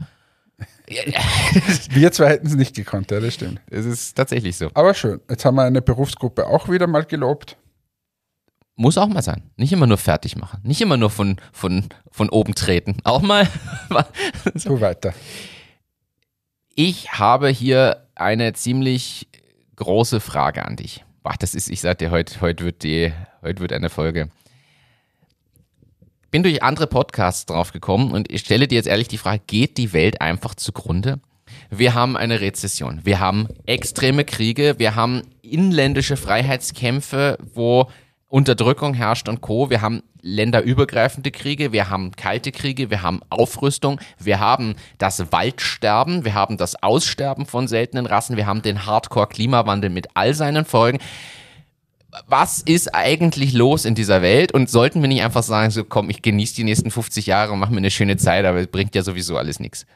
[1.90, 3.60] wir zwei hätten es nicht gekonnt, ja, das stimmt.
[3.70, 4.70] Es ist tatsächlich so.
[4.74, 7.56] Aber schön, jetzt haben wir eine Berufsgruppe auch wieder mal gelobt.
[8.74, 9.50] Muss auch mal sein.
[9.56, 10.60] Nicht immer nur fertig machen.
[10.62, 12.96] Nicht immer nur von, von, von oben treten.
[13.02, 13.48] Auch mal.
[14.54, 15.12] so weiter.
[16.76, 19.26] Ich habe hier eine ziemlich
[19.78, 21.04] große Frage an dich.
[21.22, 23.12] Boah, das ist, ich sag dir, heute, heute, wird die,
[23.42, 24.30] heute wird eine Folge.
[26.30, 29.78] Bin durch andere Podcasts drauf gekommen und ich stelle dir jetzt ehrlich die Frage, geht
[29.78, 31.20] die Welt einfach zugrunde?
[31.70, 37.90] Wir haben eine Rezession, wir haben extreme Kriege, wir haben inländische Freiheitskämpfe, wo
[38.28, 39.70] Unterdrückung herrscht und Co.
[39.70, 46.24] Wir haben länderübergreifende Kriege, wir haben kalte Kriege, wir haben Aufrüstung, wir haben das Waldsterben,
[46.26, 50.98] wir haben das Aussterben von seltenen Rassen, wir haben den Hardcore-Klimawandel mit all seinen Folgen.
[52.26, 54.52] Was ist eigentlich los in dieser Welt?
[54.52, 57.60] Und sollten wir nicht einfach sagen, so komm, ich genieße die nächsten 50 Jahre und
[57.60, 59.86] mache mir eine schöne Zeit, aber es bringt ja sowieso alles nichts.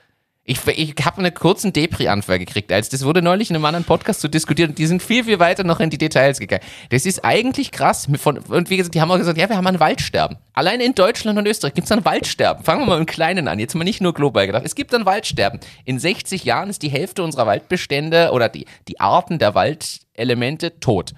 [0.45, 4.23] Ich, ich habe einen kurzen Depri-Anfall gekriegt, als das wurde neulich in einem anderen Podcast
[4.23, 6.65] so diskutiert und die sind viel, viel weiter noch in die Details gegangen.
[6.91, 8.09] Das ist eigentlich krass.
[8.19, 10.39] Von, und wie gesagt, die haben auch gesagt, ja, wir haben ein Waldsterben.
[10.53, 12.65] Allein in Deutschland und Österreich gibt es ein Waldsterben.
[12.65, 14.65] Fangen wir mal im Kleinen an, jetzt mal nicht nur global gedacht.
[14.65, 15.61] Es gibt ein Waldsterben.
[15.85, 21.13] In 60 Jahren ist die Hälfte unserer Waldbestände oder die, die Arten der Waldelemente tot.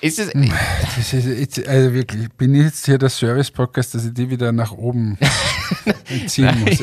[0.00, 0.32] Ist es.
[0.32, 4.72] Das ist also wirklich, bin ich jetzt hier der Service-Podcast, dass ich die wieder nach
[4.72, 5.18] oben
[6.26, 6.80] ziehen muss.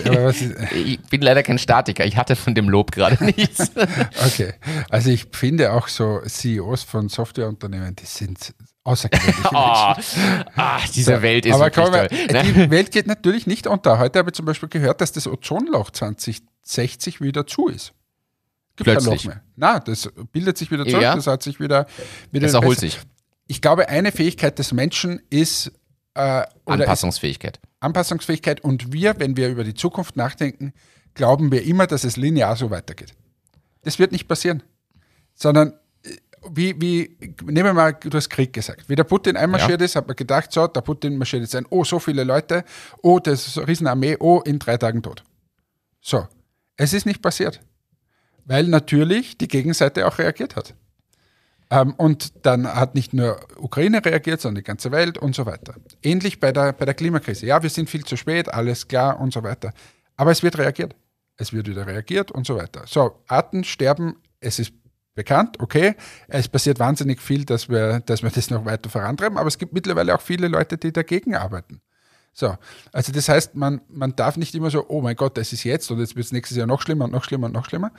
[0.74, 3.72] ich bin leider kein Statiker, ich hatte von dem Lob gerade nichts.
[4.26, 4.54] okay.
[4.90, 9.46] Also ich finde auch so CEOs von Softwareunternehmen, die sind außergewöhnlich.
[9.52, 9.56] oh,
[10.56, 12.08] ah, diese so, Welt ist aber wir, toll.
[12.32, 12.44] Ne?
[12.44, 14.00] Die Welt geht natürlich nicht unter.
[14.00, 17.94] Heute habe ich zum Beispiel gehört, dass das Ozonloch 2060 wieder zu ist.
[18.76, 19.06] Gibt Plötzlich.
[19.06, 19.44] kein Loch mehr.
[19.56, 21.16] Na, das bildet sich wieder zurück, ja.
[21.16, 21.86] das hat sich wieder,
[22.32, 23.00] wieder Es erholt sich.
[23.46, 25.72] Ich glaube, eine Fähigkeit des Menschen ist
[26.16, 27.58] äh, Anpassungsfähigkeit.
[27.58, 30.74] Ist Anpassungsfähigkeit und wir, wenn wir über die Zukunft nachdenken,
[31.14, 33.14] glauben wir immer, dass es linear so weitergeht.
[33.84, 34.64] Das wird nicht passieren.
[35.36, 36.16] Sondern äh,
[36.50, 38.90] wie, wie, nehmen wir mal, du hast Krieg gesagt.
[38.90, 39.86] Wie der Putin einmarschiert ja.
[39.86, 42.64] ist, hat man gedacht, so, der Putin marschiert jetzt ein, oh, so viele Leute,
[43.04, 45.24] oh, das ist eine Riesenarmee, oh, in drei Tagen tot.
[46.02, 46.28] So.
[46.76, 47.62] Es ist nicht passiert
[48.46, 50.74] weil natürlich die Gegenseite auch reagiert hat.
[51.70, 55.76] Ähm, und dann hat nicht nur Ukraine reagiert, sondern die ganze Welt und so weiter.
[56.02, 57.46] Ähnlich bei der, bei der Klimakrise.
[57.46, 59.74] Ja, wir sind viel zu spät, alles klar und so weiter.
[60.16, 60.96] Aber es wird reagiert.
[61.38, 62.84] Es wird wieder reagiert und so weiter.
[62.86, 64.74] So, Arten sterben, es ist
[65.16, 65.96] bekannt, okay.
[66.28, 69.74] Es passiert wahnsinnig viel, dass wir, dass wir das noch weiter vorantreiben, aber es gibt
[69.74, 71.82] mittlerweile auch viele Leute, die dagegen arbeiten.
[72.34, 72.56] So,
[72.92, 75.90] also das heißt, man, man darf nicht immer so, oh mein Gott, das ist jetzt
[75.92, 77.92] und jetzt wird es nächstes Jahr noch schlimmer und noch schlimmer und noch schlimmer.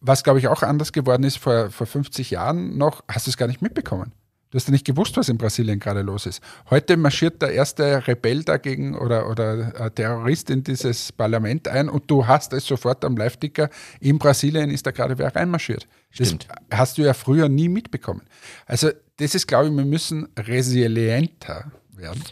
[0.00, 3.36] Was, glaube ich, auch anders geworden ist vor, vor 50 Jahren noch, hast du es
[3.36, 4.12] gar nicht mitbekommen.
[4.50, 6.42] Du hast ja nicht gewusst, was in Brasilien gerade los ist.
[6.70, 12.26] Heute marschiert der erste Rebell dagegen oder, oder Terrorist in dieses Parlament ein und du
[12.26, 13.68] hast es sofort am Live-Ticker.
[14.00, 15.86] In Brasilien ist da gerade wer reinmarschiert.
[16.10, 16.48] Stimmt.
[16.70, 18.22] Das hast du ja früher nie mitbekommen.
[18.64, 22.22] Also, das ist, glaube ich, wir müssen resilienter werden.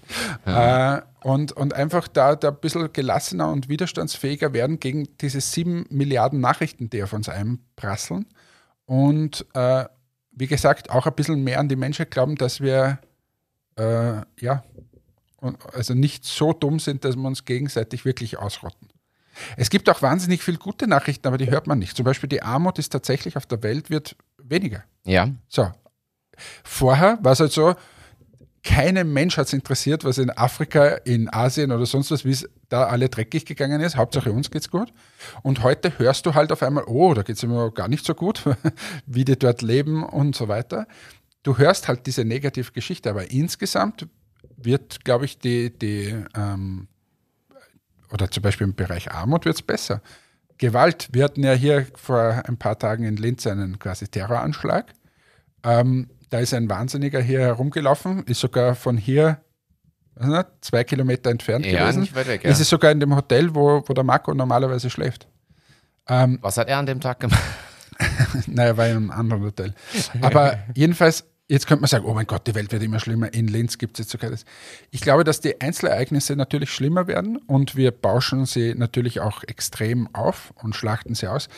[0.47, 0.99] Ja.
[0.99, 5.87] Äh, und, und einfach da, da ein bisschen gelassener und widerstandsfähiger werden gegen diese sieben
[5.91, 8.27] Milliarden Nachrichten, die auf uns einprasseln.
[8.85, 9.85] Und äh,
[10.31, 12.99] wie gesagt, auch ein bisschen mehr an die Menschheit glauben, dass wir
[13.77, 14.65] äh, ja,
[15.73, 18.89] also nicht so dumm sind, dass wir uns gegenseitig wirklich ausrotten.
[19.57, 21.97] Es gibt auch wahnsinnig viele gute Nachrichten, aber die hört man nicht.
[21.97, 24.85] Zum Beispiel die Armut ist tatsächlich auf der Welt wird weniger.
[25.05, 25.29] Ja.
[25.49, 25.71] So.
[26.65, 27.75] Vorher war es halt so,
[28.67, 32.49] keinem Mensch hat es interessiert, was in Afrika, in Asien oder sonst was, wie es
[32.69, 33.97] da alle dreckig gegangen ist.
[33.97, 34.93] Hauptsache uns geht's gut.
[35.43, 38.15] Und heute hörst du halt auf einmal, oh, da geht es immer gar nicht so
[38.15, 38.43] gut,
[39.07, 40.89] wie die dort leben und so weiter.
[41.45, 44.09] Du hörst halt diese negative Geschichte, aber insgesamt
[44.57, 46.89] wird, glaube ich, die, die ähm,
[48.11, 50.03] oder zum Beispiel im Bereich Armut wird es besser.
[50.59, 54.93] Gewalt, wir hatten ja hier vor ein paar Tagen in Linz einen quasi Terroranschlag.
[55.63, 59.41] Ähm, da ist ein Wahnsinniger hier herumgelaufen, ist sogar von hier
[60.19, 62.15] nicht, zwei Kilometer entfernt ja, gewesen.
[62.15, 62.51] Weg, ja.
[62.51, 65.29] Ist es sogar in dem Hotel, wo, wo der Marco normalerweise schläft.
[66.09, 67.43] Ähm, Was hat er an dem Tag gemacht?
[68.47, 69.75] naja, war in einem anderen Hotel.
[70.23, 73.33] Aber jedenfalls, jetzt könnte man sagen, oh mein Gott, die Welt wird immer schlimmer.
[73.35, 74.45] In Linz gibt es jetzt sogar das.
[74.91, 80.15] Ich glaube, dass die Einzelereignisse natürlich schlimmer werden und wir bauschen sie natürlich auch extrem
[80.15, 81.49] auf und schlachten sie aus.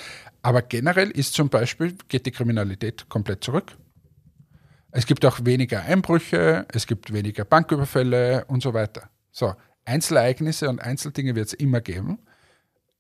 [0.42, 3.76] Aber generell ist zum Beispiel, geht die Kriminalität komplett zurück.
[4.98, 9.08] Es gibt auch weniger Einbrüche, es gibt weniger Banküberfälle und so weiter.
[9.30, 12.18] So, Einzelereignisse und Einzeldinge wird es immer geben.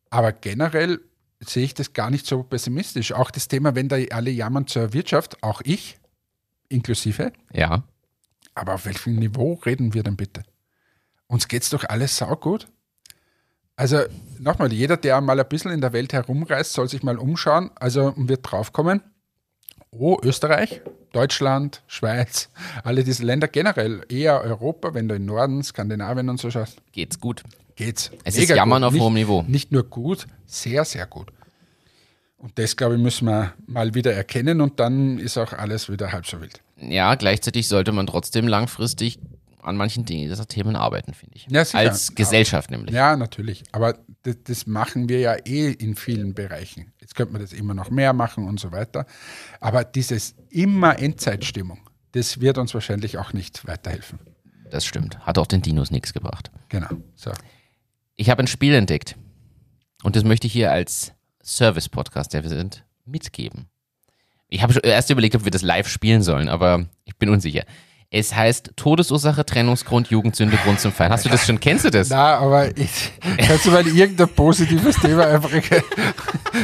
[0.08, 1.00] Aber generell
[1.40, 3.10] sehe ich das gar nicht so pessimistisch.
[3.10, 5.98] Auch das Thema, wenn da alle jammern zur Wirtschaft, auch ich
[6.68, 7.32] inklusive.
[7.52, 7.82] Ja.
[8.54, 10.44] Aber auf welchem Niveau reden wir denn bitte?
[11.26, 12.68] Uns geht es doch alles saugut.
[13.74, 14.04] Also
[14.38, 18.14] nochmal, jeder, der mal ein bisschen in der Welt herumreist, soll sich mal umschauen, also
[18.16, 19.02] wird draufkommen,
[19.90, 20.80] oh, Österreich,
[21.12, 22.48] Deutschland, Schweiz,
[22.84, 26.78] alle diese Länder generell, eher Europa, wenn du in Norden, Skandinavien und so schaust.
[26.92, 27.42] Geht's gut.
[27.76, 28.10] Geht's.
[28.24, 28.94] Es ist Jammern gut.
[28.94, 29.44] auf hohem Niveau.
[29.46, 31.28] Nicht nur gut, sehr, sehr gut.
[32.38, 36.12] Und das, glaube ich, müssen wir mal wieder erkennen und dann ist auch alles wieder
[36.12, 36.60] halb so wild.
[36.80, 39.18] Ja, gleichzeitig sollte man trotzdem langfristig
[39.68, 41.46] an manchen Dingen, dieser Themen arbeiten, finde ich.
[41.48, 41.78] Ja, sicher.
[41.78, 42.94] Als Gesellschaft nämlich.
[42.94, 43.64] Ja, natürlich.
[43.72, 46.92] Aber das, das, machen wir ja eh in vielen Bereichen.
[47.00, 49.06] Jetzt könnte man das immer noch mehr machen und so weiter.
[49.60, 51.80] Aber dieses immer Endzeitstimmung,
[52.12, 54.18] das wird uns wahrscheinlich auch nicht weiterhelfen.
[54.70, 55.18] Das stimmt.
[55.20, 56.50] Hat auch den Dinos nichts gebracht.
[56.68, 56.88] Genau.
[57.14, 57.32] So.
[58.16, 59.16] Ich habe ein Spiel entdeckt.
[60.02, 63.68] Und das möchte ich hier als Service-Podcast, der wir sind, mitgeben.
[64.48, 67.64] Ich habe erst überlegt, ob wir das live spielen sollen, aber ich bin unsicher.
[68.10, 71.12] Es heißt Todesursache, Trennungsgrund, Jugendsünde, Grund zum Feiern.
[71.12, 71.60] Hast du das schon?
[71.60, 72.08] Kennst du das?
[72.08, 75.50] Na, aber ich, kannst du mal irgendein positives Thema einfach.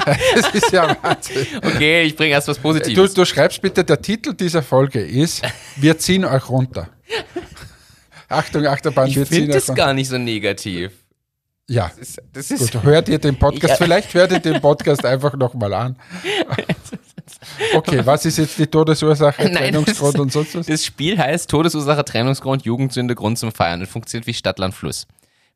[0.07, 1.47] Das ist ja Wahnsinn.
[1.59, 3.13] Okay, ich bringe erst was Positives.
[3.13, 5.43] Du, du schreibst bitte, der Titel dieser Folge ist
[5.77, 6.89] Wir ziehen euch runter.
[8.31, 9.59] Achtung, Achterbahn, ich wir ziehen euch runter.
[9.59, 10.93] Ich finde das gar nicht so negativ.
[11.67, 12.83] Ja, das ist, das ist gut.
[12.83, 13.77] Hört ihr den Podcast, ja.
[13.77, 15.97] vielleicht hört ihr den Podcast einfach nochmal an.
[17.75, 20.67] Okay, was ist jetzt die Todesursache, Nein, Trennungsgrund und sonst was?
[20.67, 25.07] Das Spiel heißt Todesursache, Trennungsgrund, Jugendsünde, Grund zum Feiern und funktioniert wie Stadtland Fluss.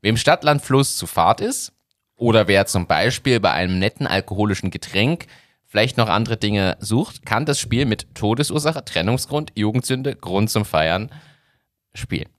[0.01, 1.73] Wem Stadtland Fluss zu Fahrt ist
[2.15, 5.27] oder wer zum Beispiel bei einem netten alkoholischen Getränk
[5.65, 11.11] vielleicht noch andere Dinge sucht, kann das Spiel mit Todesursache, Trennungsgrund, Jugendsünde, Grund zum Feiern
[11.93, 12.29] spielen.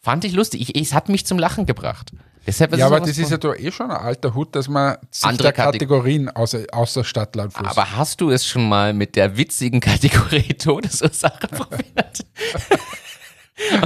[0.00, 0.60] Fand ich lustig.
[0.60, 2.12] Ich, es hat mich zum Lachen gebracht.
[2.46, 5.24] Deshalb ja, aber das ist ja doch eh schon ein alter Hut, dass man sich
[5.24, 7.68] andere Kategorien außer, außer Stadtland Fluss.
[7.68, 12.24] Aber hast du es schon mal mit der witzigen Kategorie Todesursache probiert?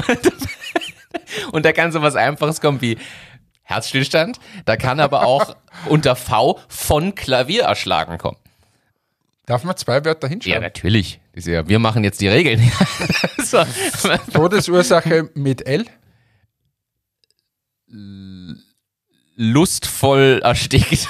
[0.08, 0.32] und,
[1.52, 2.98] und da kann so was Einfaches kommen wie
[3.62, 4.38] Herzstillstand.
[4.66, 5.56] Da kann aber auch
[5.86, 8.36] unter V von Klavier erschlagen kommen.
[9.46, 10.54] Darf man zwei Wörter hinschreiben?
[10.54, 11.18] Ja, natürlich.
[11.32, 12.60] Wir machen jetzt die Regeln.
[13.42, 13.64] so.
[14.32, 15.86] Todesursache mit L?
[19.40, 21.08] Lustvoll erstickt.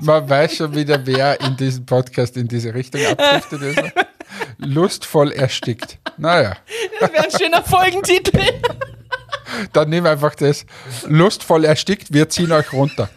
[0.00, 3.82] Man weiß schon wieder, wer in diesem Podcast in diese Richtung abdriftet ist.
[4.58, 5.98] Lustvoll erstickt.
[6.18, 6.58] Naja.
[7.00, 8.38] Das wäre ein schöner Folgentitel.
[9.72, 10.66] Dann nehmen wir einfach das.
[11.06, 13.08] Lustvoll erstickt, wir ziehen euch runter.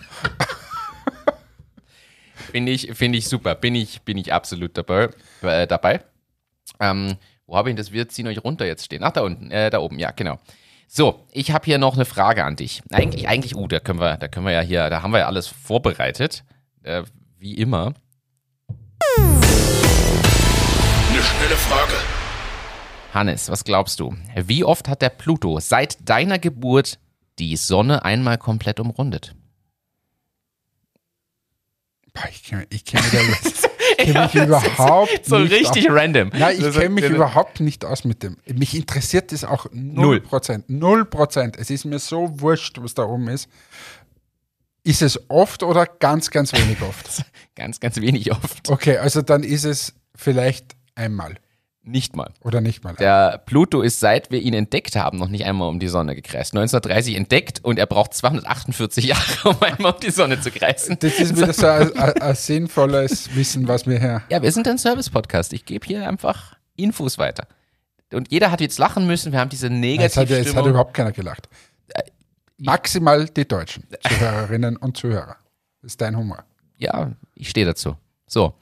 [2.52, 3.54] Finde ich, find ich super.
[3.56, 5.10] Bin ich, bin ich absolut dabei.
[5.42, 6.00] Äh, dabei.
[6.80, 7.92] Ähm, Wo habe ich denn das?
[7.92, 9.04] Wir ziehen euch runter jetzt stehen.
[9.04, 10.40] Ach, da unten, äh, da oben, ja, genau.
[10.88, 12.82] So, ich habe hier noch eine Frage an dich.
[12.92, 15.28] Eigentlich, eigentlich, uh, da können wir, da können wir ja hier, da haben wir ja
[15.28, 16.44] alles vorbereitet.
[16.84, 17.04] Äh,
[17.38, 17.94] wie immer.
[19.18, 19.42] Eine
[21.22, 21.94] schnelle Frage.
[23.14, 24.16] Hannes, was glaubst du?
[24.36, 27.00] Wie oft hat der Pluto seit deiner Geburt
[27.40, 29.36] die Sonne einmal komplett umrundet?
[32.14, 33.67] Boah, ich kenne kenn mich, da jetzt-
[33.98, 35.96] kenn mich überhaupt so nicht richtig aus.
[35.96, 36.30] random.
[36.34, 38.38] Nein, ich kenne mich überhaupt nicht aus mit dem.
[38.54, 40.70] Mich interessiert das auch null Prozent.
[40.70, 41.58] Null Prozent.
[41.58, 43.50] Es ist mir so wurscht, was da oben ist.
[44.84, 47.24] Ist es oft oder ganz, ganz wenig oft?
[47.56, 48.70] Ganz, ganz wenig oft.
[48.70, 51.38] Okay, also dann ist es vielleicht einmal
[51.88, 52.32] Nicht mal.
[52.42, 52.94] oder nicht mal.
[52.96, 56.54] Der Pluto ist, seit wir ihn entdeckt haben, noch nicht einmal um die Sonne gekreist.
[56.54, 60.98] 1930 entdeckt und er braucht 248 Jahre, um einmal um die Sonne zu kreisen.
[61.00, 64.22] Das ist wieder so ein, ein, ein sinnvolles Wissen, was wir hier.
[64.30, 65.54] Ja, wir sind ein Service-Podcast.
[65.54, 67.48] Ich gebe hier einfach Infos weiter.
[68.12, 69.32] Und jeder hat jetzt lachen müssen.
[69.32, 70.44] Wir haben diese Es hat, Negativstimmung.
[70.44, 71.48] jetzt hat überhaupt keiner gelacht.
[72.58, 75.38] Maximal die Deutschen, Zuhörerinnen und Zuhörer.
[75.82, 76.44] Das ist dein Humor.
[76.78, 77.96] ja, ich stehe dazu.
[78.26, 78.54] So.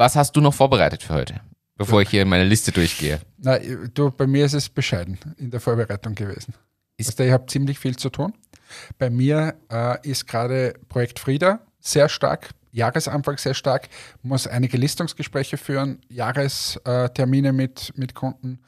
[0.00, 1.40] Was hast du noch vorbereitet für heute?
[1.76, 3.20] Bevor ich hier meine Liste durchgehe.
[3.36, 3.58] Na,
[3.92, 6.54] du, bei mir ist es bescheiden in der Vorbereitung gewesen.
[6.96, 8.32] Ist- Ist ich habe ziemlich viel zu tun.
[8.98, 13.90] Bei mir äh, ist gerade Projekt Frieda sehr stark, Jahresanfang sehr stark,
[14.22, 18.58] muss einige Listungsgespräche führen, Jahrestermine mit, mit Kunden.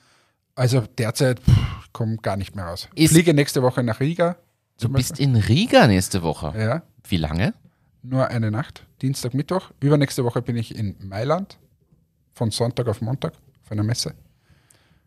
[0.55, 1.41] Also derzeit
[1.95, 2.89] komme gar nicht mehr raus.
[2.95, 4.37] Ich Ist- fliege nächste Woche nach Riga.
[4.79, 6.49] Du bist in Riga nächste Woche.
[6.49, 6.63] Beispiel.
[6.63, 7.55] Ja, Wie lange?
[8.03, 9.71] Nur eine Nacht, Dienstag, Mittwoch.
[9.81, 11.59] Übernächste Woche bin ich in Mailand,
[12.35, 13.35] von Sonntag auf Montag,
[13.65, 14.15] auf einer Messe.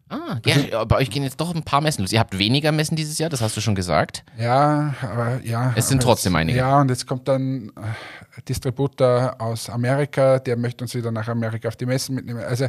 [0.07, 2.11] Ah, ja, bei euch gehen jetzt doch ein paar Messen los.
[2.11, 4.23] Ihr habt weniger Messen dieses Jahr, das hast du schon gesagt.
[4.39, 5.73] Ja, aber ja.
[5.75, 6.59] Es sind trotzdem einige.
[6.59, 11.67] Ja, und jetzt kommt dann äh, Distributor aus Amerika, der möchte uns wieder nach Amerika
[11.67, 12.43] auf die Messen mitnehmen.
[12.43, 12.67] Also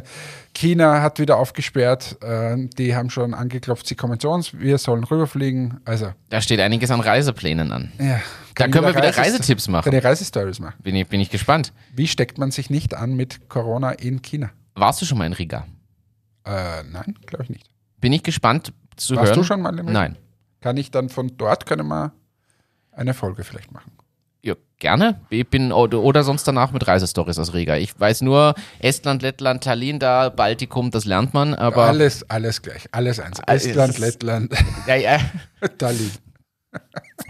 [0.53, 5.03] China hat wieder aufgesperrt, äh, die haben schon angeklopft, sie kommen zu uns, wir sollen
[5.03, 5.79] rüberfliegen.
[5.85, 7.91] Also, Da steht einiges an Reiseplänen an.
[7.99, 8.19] ja.
[8.55, 9.93] Da können wir wieder Reises- Reisetipps machen.
[9.93, 10.73] Ich Reisestories machen.
[10.81, 11.71] Bin ich, bin ich gespannt.
[11.93, 14.49] Wie steckt man sich nicht an mit Corona in China?
[14.73, 15.65] Warst du schon mal in Riga?
[16.47, 17.69] Äh, nein, glaube ich nicht.
[17.99, 19.37] Bin ich gespannt zu Warst hören.
[19.39, 19.91] du schon mal Riga?
[19.91, 20.17] Nein.
[20.61, 22.11] Kann ich dann von dort, können wir
[22.91, 23.91] eine Folge vielleicht machen.
[24.43, 25.19] Ja, gerne.
[25.29, 27.75] Ich bin oder, oder sonst danach mit Reisestories aus Riga.
[27.75, 32.87] Ich weiß nur Estland, Lettland, Tallinn, da Baltikum, das lernt man, aber alles, alles gleich,
[32.91, 33.39] alles eins.
[33.41, 34.53] Alles- Estland, Lettland,
[34.87, 35.19] ja, ja.
[35.77, 36.11] Tallinn.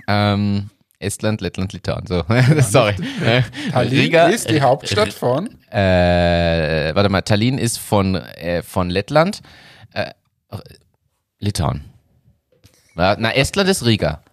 [0.07, 0.69] Ähm,
[0.99, 2.05] Estland, Lettland, Litauen.
[2.07, 2.23] So,
[2.61, 2.95] sorry.
[3.23, 8.89] Äh, Tallinn Riga ist die Hauptstadt von Äh, warte mal, Tallinn ist von, äh, von
[8.89, 9.41] Lettland.
[9.93, 10.11] Äh,
[11.39, 11.83] Litauen.
[12.95, 14.23] Na, Estland ist Riga.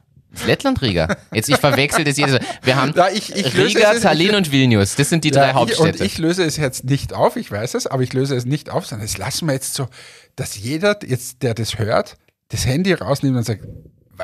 [0.47, 1.17] Lettland Riga?
[1.33, 2.41] Jetzt, ich verwechsel das jedes Mal.
[2.63, 4.97] Wir haben Ja, ich- ich Riga, es- Tallinn ich- und Vilnius.
[4.97, 5.83] Das sind die Ja, drei Hauptstädte.
[5.99, 8.71] und ich löse es jetzt nicht auf, ich weiß es, aber ich löse es nicht
[8.71, 9.87] auf, sondern es lassen wir jetzt so,
[10.35, 12.17] dass jeder, jetzt, der das hört,
[12.49, 13.69] das Handy rausnimmt und sagt, "Wa-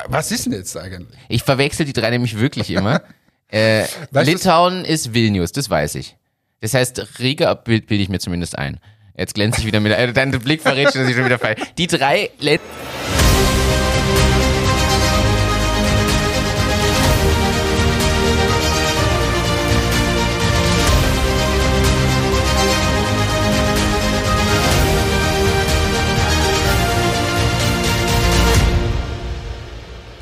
[0.07, 1.19] was ist denn jetzt eigentlich?
[1.29, 3.01] Ich verwechsel die drei nämlich wirklich immer.
[3.49, 6.17] äh, Weißt Litauen ist Vilnius, das weiß ich.
[6.61, 8.79] Das heißt, Riga bild- bilde ich mir zumindest ein.
[9.17, 9.91] Jetzt glänze ich wieder mit.
[9.91, 11.59] Äh, dein Blick verrät schon, dass ich schon wieder falsch.
[11.77, 12.61] Die drei Let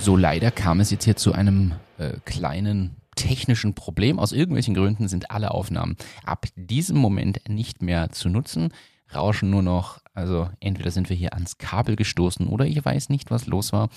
[0.09, 4.17] So leider kam es jetzt hier zu einem äh, kleinen technischen Problem.
[4.17, 8.73] Aus irgendwelchen Gründen sind alle Aufnahmen ab diesem Moment nicht mehr zu nutzen,
[9.13, 9.99] rauschen nur noch.
[10.15, 13.89] Also entweder sind wir hier ans Kabel gestoßen oder ich weiß nicht, was los war.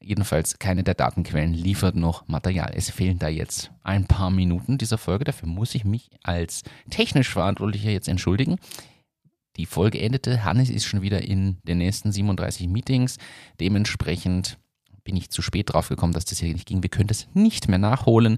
[0.00, 2.72] Jedenfalls keine der Datenquellen liefert noch Material.
[2.74, 5.24] Es fehlen da jetzt ein paar Minuten dieser Folge.
[5.24, 8.56] Dafür muss ich mich als technisch Verantwortlicher jetzt entschuldigen.
[9.58, 10.42] Die Folge endete.
[10.44, 13.18] Hannes ist schon wieder in den nächsten 37 Meetings.
[13.60, 14.56] Dementsprechend
[15.08, 16.82] bin ich zu spät drauf gekommen, dass das hier nicht ging.
[16.82, 18.36] Wir können das nicht mehr nachholen.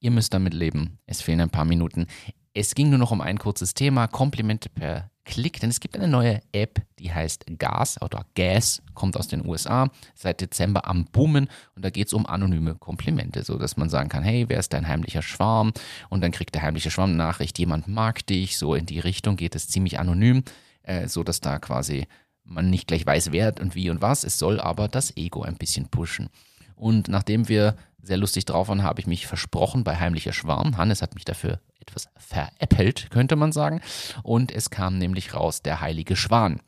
[0.00, 0.96] Ihr müsst damit leben.
[1.04, 2.06] Es fehlen ein paar Minuten.
[2.54, 6.08] Es ging nur noch um ein kurzes Thema, Komplimente per Klick, denn es gibt eine
[6.08, 11.48] neue App, die heißt Gas oder Gas, kommt aus den USA, seit Dezember am Boomen
[11.74, 14.72] und da geht es um anonyme Komplimente, so dass man sagen kann, hey, wer ist
[14.72, 15.74] dein heimlicher Schwarm?
[16.08, 19.36] Und dann kriegt der heimliche Schwarm eine Nachricht, jemand mag dich, so in die Richtung
[19.36, 20.44] geht es ziemlich anonym,
[20.82, 22.06] äh, so da quasi
[22.46, 24.24] man nicht gleich weiß, wer und wie und was.
[24.24, 26.30] Es soll aber das Ego ein bisschen pushen.
[26.74, 30.76] Und nachdem wir sehr lustig drauf waren, habe ich mich versprochen bei Heimlicher Schwarm.
[30.76, 33.80] Hannes hat mich dafür etwas veräppelt, könnte man sagen.
[34.22, 36.60] Und es kam nämlich raus der heilige Schwan.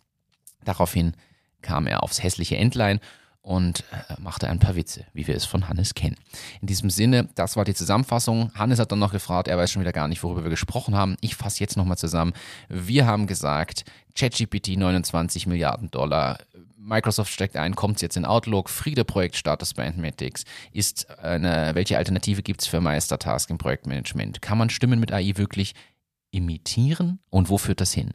[0.65, 1.15] Daraufhin
[1.63, 3.01] kam er aufs hässliche Entlein
[3.49, 6.17] und äh, machte ein paar Witze, wie wir es von Hannes kennen.
[6.61, 8.53] In diesem Sinne, das war die Zusammenfassung.
[8.55, 11.17] Hannes hat dann noch gefragt, er weiß schon wieder gar nicht, worüber wir gesprochen haben.
[11.23, 12.35] Ich fasse jetzt nochmal zusammen.
[12.69, 16.41] Wir haben gesagt, ChatGPT 29 Milliarden Dollar.
[16.77, 20.45] Microsoft steckt ein, kommt jetzt in Outlook, Friede-Projekt Status bei Entmatics.
[20.75, 24.43] Ist eine, welche Alternative gibt es für Meistertask im Projektmanagement?
[24.43, 25.75] Kann man Stimmen mit AI wirklich
[26.33, 27.19] imitieren?
[27.31, 28.13] Und wo führt das hin?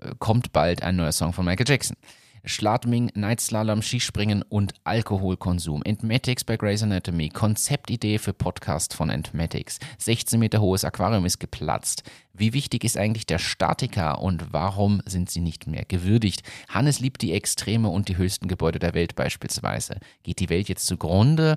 [0.00, 1.98] Äh, kommt bald ein neuer Song von Michael Jackson.
[2.44, 5.82] Schladming, Nightslalom, Skispringen und Alkoholkonsum.
[5.84, 7.28] Entmatics bei Grey's Anatomy.
[7.28, 9.78] Konzeptidee für Podcast von Entmatics.
[9.98, 12.02] 16 Meter hohes Aquarium ist geplatzt.
[12.34, 16.42] Wie wichtig ist eigentlich der Statiker und warum sind sie nicht mehr gewürdigt?
[16.68, 19.98] Hannes liebt die Extreme und die höchsten Gebäude der Welt beispielsweise.
[20.24, 21.56] Geht die Welt jetzt zugrunde?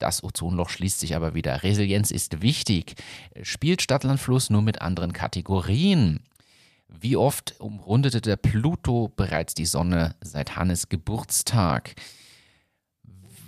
[0.00, 1.62] Das Ozonloch schließt sich aber wieder.
[1.62, 2.96] Resilienz ist wichtig.
[3.42, 6.20] Spielt Stadtlandfluss nur mit anderen Kategorien.
[7.00, 11.94] Wie oft umrundete der Pluto bereits die Sonne seit Hannes Geburtstag?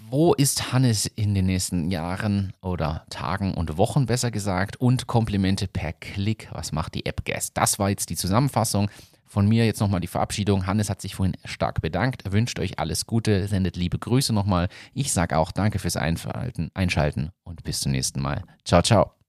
[0.09, 4.77] Wo ist Hannes in den nächsten Jahren oder Tagen und Wochen besser gesagt?
[4.77, 6.49] Und Komplimente per Klick.
[6.53, 7.57] Was macht die App Guest?
[7.57, 8.89] Das war jetzt die Zusammenfassung.
[9.25, 10.67] Von mir jetzt nochmal die Verabschiedung.
[10.67, 14.69] Hannes hat sich vorhin stark bedankt, wünscht euch alles Gute, sendet liebe Grüße nochmal.
[14.95, 18.45] Ich sage auch danke fürs Einschalten und bis zum nächsten Mal.
[18.65, 19.26] Ciao, ciao.